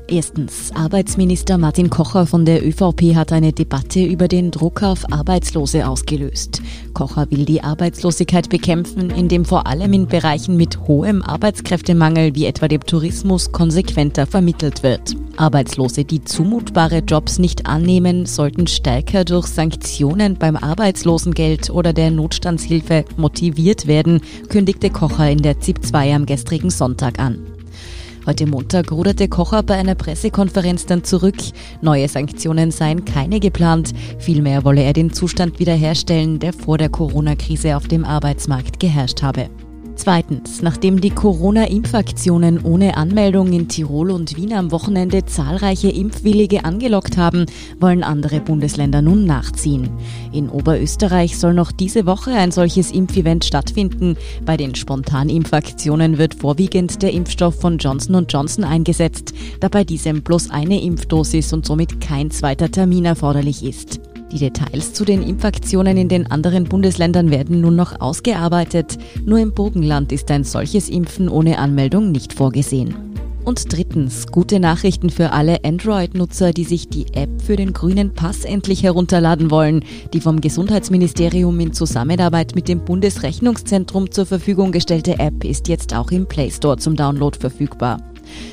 Erstens. 0.10 0.72
Arbeitsminister 0.74 1.58
Martin 1.58 1.90
Kocher 1.90 2.26
von 2.26 2.46
der 2.46 2.66
ÖVP 2.66 3.14
hat 3.16 3.34
eine 3.34 3.52
Debatte 3.52 4.04
über 4.04 4.30
den 4.30 4.52
Druck 4.52 4.82
auf 4.82 5.12
Arbeitslose 5.12 5.86
ausgelöst. 5.86 6.62
Kocher 6.94 7.30
will 7.30 7.44
die 7.44 7.62
Arbeitslosigkeit 7.62 8.48
bekämpfen, 8.48 9.10
indem 9.10 9.44
vor 9.44 9.68
allem 9.68 9.92
in 9.92 10.08
Bereichen 10.08 10.56
mit 10.56 10.88
hohem 10.88 11.22
Arbeitskräftemangel 11.22 12.36
wie 12.36 12.46
etwa 12.46 12.70
dem 12.70 12.82
Tourismus 12.86 13.52
konsequenter 13.52 14.26
vermittelt 14.26 14.82
wird. 14.82 15.16
Arbeitslose, 15.36 16.06
die 16.06 16.24
zumutbare 16.24 17.00
Jobs 17.00 17.38
nicht 17.38 17.66
annehmen, 17.66 18.26
sollten 18.26 18.68
stärker 18.68 19.26
durch 19.26 19.48
Sanktionen 19.48 20.36
beim 20.36 20.56
Arbeitslosengeld 20.56 21.70
oder 21.70 21.92
der 21.92 22.12
Notstandshilfe 22.12 23.04
motiviert 23.18 23.88
werden, 23.88 24.22
kündigte 24.48 24.90
Kocher 24.90 25.30
in 25.30 25.42
der 25.42 25.60
ZIP 25.60 25.86
2 25.86 26.16
am 26.16 26.26
gestrigen 26.26 26.70
Sonntag 26.70 27.20
an. 27.20 27.57
Heute 28.28 28.46
Montag 28.46 28.92
ruderte 28.92 29.30
Kocher 29.30 29.64
bei 29.64 29.76
einer 29.76 29.96
Pressekonferenz 29.96 30.86
dann 30.86 31.06
zurück. 31.06 31.38
Neue 31.82 32.10
Sanktionen 32.10 32.72
seien 32.72 33.06
keine 33.06 33.40
geplant. 33.40 33.94
Vielmehr 34.20 34.66
wolle 34.66 34.84
er 34.84 34.92
den 34.92 35.14
Zustand 35.14 35.60
wiederherstellen, 35.60 36.38
der 36.38 36.52
vor 36.52 36.78
der 36.78 36.90
Corona-Krise 36.90 37.78
auf 37.78 37.88
dem 37.88 38.04
Arbeitsmarkt 38.04 38.82
geherrscht 38.82 39.24
habe. 39.24 39.50
Zweitens, 39.98 40.62
nachdem 40.62 41.02
die 41.02 41.10
Corona-Impfaktionen 41.10 42.64
ohne 42.64 42.96
Anmeldung 42.98 43.52
in 43.52 43.68
Tirol 43.68 44.12
und 44.12 44.38
Wien 44.38 44.54
am 44.54 44.72
Wochenende 44.72 45.26
zahlreiche 45.26 45.90
Impfwillige 45.90 46.64
angelockt 46.66 47.18
haben, 47.18 47.48
wollen 47.80 48.04
andere 48.04 48.40
Bundesländer 48.40 49.02
nun 49.02 49.26
nachziehen. 49.26 49.90
In 50.32 50.50
Oberösterreich 50.50 51.38
soll 51.38 51.56
noch 51.56 51.72
diese 51.72 52.06
Woche 52.06 52.32
ein 52.32 52.52
solches 52.52 52.92
Impfevent 52.92 53.44
stattfinden. 53.44 54.18
Bei 54.46 54.56
den 54.56 54.76
Spontanimpfaktionen 54.76 56.20
wird 56.20 56.36
vorwiegend 56.36 57.02
der 57.02 57.12
Impfstoff 57.12 57.60
von 57.60 57.80
Johnson 57.80 58.28
Johnson 58.30 58.64
eingesetzt, 58.64 59.34
da 59.60 59.68
bei 59.68 59.84
diesem 59.84 60.22
bloß 60.22 60.52
eine 60.52 60.82
Impfdosis 60.82 61.52
und 61.54 61.66
somit 61.66 62.00
kein 62.00 62.30
zweiter 62.30 62.70
Termin 62.70 63.06
erforderlich 63.06 63.64
ist. 63.64 64.00
Die 64.32 64.40
Details 64.40 64.94
zu 64.94 65.06
den 65.06 65.24
Impfaktionen 65.24 65.98
in 65.98 66.10
den 66.10 66.30
anderen 66.30 66.66
Bundesländern 66.66 67.32
werden 67.32 67.62
nun 67.62 67.76
noch 67.76 68.02
ausgearbeitet. 68.02 68.98
Nur 69.26 69.40
im 69.40 69.54
Burgenland 69.54 70.12
ist 70.12 70.30
ein 70.32 70.44
solches 70.44 70.90
Impfen 70.90 71.30
ohne 71.30 71.60
Anmeldung 71.60 72.12
nicht 72.12 72.34
vorgesehen. 72.34 72.94
Und 73.46 73.72
drittens, 73.72 74.28
gute 74.28 74.60
Nachrichten 74.60 75.10
für 75.10 75.32
alle 75.32 75.64
Android-Nutzer, 75.64 76.52
die 76.52 76.66
sich 76.66 76.90
die 76.90 77.06
App 77.14 77.30
für 77.42 77.56
den 77.56 77.72
grünen 77.72 78.14
Pass 78.14 78.44
endlich 78.44 78.84
herunterladen 78.84 79.50
wollen. 79.50 79.86
Die 80.12 80.20
vom 80.20 80.42
Gesundheitsministerium 80.42 81.58
in 81.62 81.72
Zusammenarbeit 81.72 82.56
mit 82.56 82.68
dem 82.68 82.84
Bundesrechnungszentrum 82.84 84.12
zur 84.12 84.26
Verfügung 84.26 84.74
gestellte 84.74 85.20
App 85.20 85.46
ist 85.46 85.70
jetzt 85.70 85.96
auch 85.96 86.12
im 86.12 86.28
Play 86.28 86.52
Store 86.52 86.76
zum 86.76 86.98
Download 86.98 87.40
verfügbar. 87.40 88.02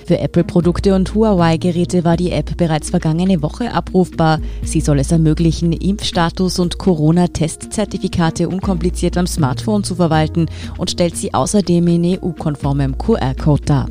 Für 0.06 0.18
Apple-Produkte 0.18 0.94
und 0.94 1.14
Huawei-Geräte 1.14 2.04
war 2.04 2.16
die 2.16 2.30
App 2.30 2.56
bereits 2.56 2.90
vergangene 2.90 3.42
Woche 3.42 3.72
abrufbar. 3.72 4.40
Sie 4.62 4.80
soll 4.80 4.98
es 4.98 5.12
ermöglichen, 5.12 5.72
Impfstatus 5.72 6.58
und 6.58 6.78
Corona-Testzertifikate 6.78 8.48
unkompliziert 8.48 9.16
am 9.16 9.26
Smartphone 9.26 9.84
zu 9.84 9.94
verwalten 9.94 10.46
und 10.78 10.90
stellt 10.90 11.16
sie 11.16 11.34
außerdem 11.34 11.86
in 11.88 12.18
EU-konformem 12.18 12.98
QR-Code 12.98 13.64
dar. 13.64 13.88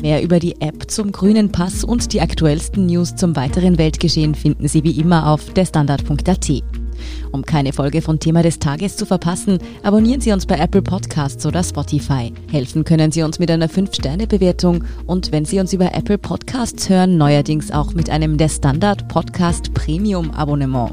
Mehr 0.00 0.22
über 0.22 0.38
die 0.38 0.60
App 0.60 0.90
zum 0.90 1.12
grünen 1.12 1.52
Pass 1.52 1.84
und 1.84 2.12
die 2.12 2.22
aktuellsten 2.22 2.86
News 2.86 3.16
zum 3.16 3.36
weiteren 3.36 3.76
Weltgeschehen 3.76 4.34
finden 4.34 4.66
Sie 4.66 4.82
wie 4.82 4.98
immer 4.98 5.28
auf 5.28 5.52
derstandard.at. 5.52 6.79
Um 7.32 7.44
keine 7.44 7.72
Folge 7.72 8.02
von 8.02 8.18
Thema 8.18 8.42
des 8.42 8.58
Tages 8.58 8.96
zu 8.96 9.06
verpassen, 9.06 9.58
abonnieren 9.82 10.20
Sie 10.20 10.32
uns 10.32 10.46
bei 10.46 10.56
Apple 10.56 10.82
Podcasts 10.82 11.44
oder 11.46 11.62
Spotify. 11.62 12.32
Helfen 12.50 12.84
können 12.84 13.12
Sie 13.12 13.22
uns 13.22 13.38
mit 13.38 13.50
einer 13.50 13.68
5-Sterne-Bewertung 13.68 14.84
und 15.06 15.32
wenn 15.32 15.44
Sie 15.44 15.60
uns 15.60 15.72
über 15.72 15.94
Apple 15.94 16.18
Podcasts 16.18 16.88
hören, 16.88 17.18
neuerdings 17.18 17.70
auch 17.70 17.94
mit 17.94 18.10
einem 18.10 18.36
der 18.36 18.48
Standard 18.48 19.08
Podcast 19.08 19.72
Premium 19.74 20.30
Abonnement. 20.32 20.92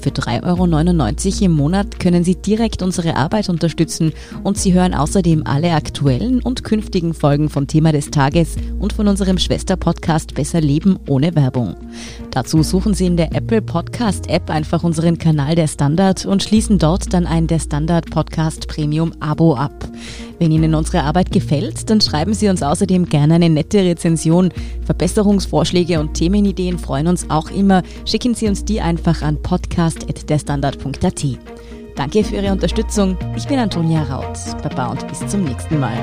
Für 0.00 0.10
3,99 0.10 1.26
Euro 1.42 1.44
im 1.44 1.52
Monat 1.52 1.98
können 1.98 2.24
Sie 2.24 2.36
direkt 2.36 2.82
unsere 2.82 3.16
Arbeit 3.16 3.48
unterstützen 3.48 4.12
und 4.44 4.56
Sie 4.56 4.72
hören 4.72 4.94
außerdem 4.94 5.42
alle 5.44 5.72
aktuellen 5.72 6.40
und 6.40 6.64
künftigen 6.64 7.14
Folgen 7.14 7.48
von 7.48 7.66
Thema 7.66 7.92
des 7.92 8.10
Tages 8.10 8.56
und 8.78 8.92
von 8.92 9.08
unserem 9.08 9.38
Schwester-Podcast 9.38 10.34
Besser 10.34 10.60
Leben 10.60 10.98
ohne 11.08 11.34
Werbung. 11.34 11.74
Dazu 12.30 12.62
suchen 12.62 12.94
Sie 12.94 13.06
in 13.06 13.16
der 13.16 13.34
Apple 13.34 13.62
Podcast 13.62 14.28
App 14.28 14.50
einfach 14.50 14.84
unseren 14.84 15.18
Kanal 15.48 15.54
der 15.54 15.68
Standard 15.68 16.26
und 16.26 16.42
schließen 16.42 16.78
dort 16.78 17.14
dann 17.14 17.26
ein 17.26 17.46
der 17.46 17.58
Standard 17.58 18.10
Podcast 18.10 18.68
Premium 18.68 19.14
Abo 19.20 19.54
ab. 19.54 19.72
Wenn 20.38 20.52
Ihnen 20.52 20.74
unsere 20.74 21.04
Arbeit 21.04 21.32
gefällt, 21.32 21.88
dann 21.88 22.02
schreiben 22.02 22.34
Sie 22.34 22.50
uns 22.50 22.62
außerdem 22.62 23.06
gerne 23.06 23.36
eine 23.36 23.48
nette 23.48 23.78
Rezension. 23.78 24.50
Verbesserungsvorschläge 24.84 26.00
und 26.00 26.12
Themenideen 26.12 26.78
freuen 26.78 27.06
uns 27.06 27.30
auch 27.30 27.50
immer. 27.50 27.82
Schicken 28.04 28.34
Sie 28.34 28.46
uns 28.46 28.66
die 28.66 28.82
einfach 28.82 29.22
an 29.22 29.40
podcast.derstandard.at. 29.40 31.24
Danke 31.96 32.24
für 32.24 32.36
Ihre 32.36 32.52
Unterstützung. 32.52 33.16
Ich 33.34 33.48
bin 33.48 33.58
Antonia 33.58 34.02
Raut. 34.02 34.38
Baba 34.62 34.88
und 34.88 35.08
bis 35.08 35.26
zum 35.26 35.44
nächsten 35.44 35.80
Mal. 35.80 35.96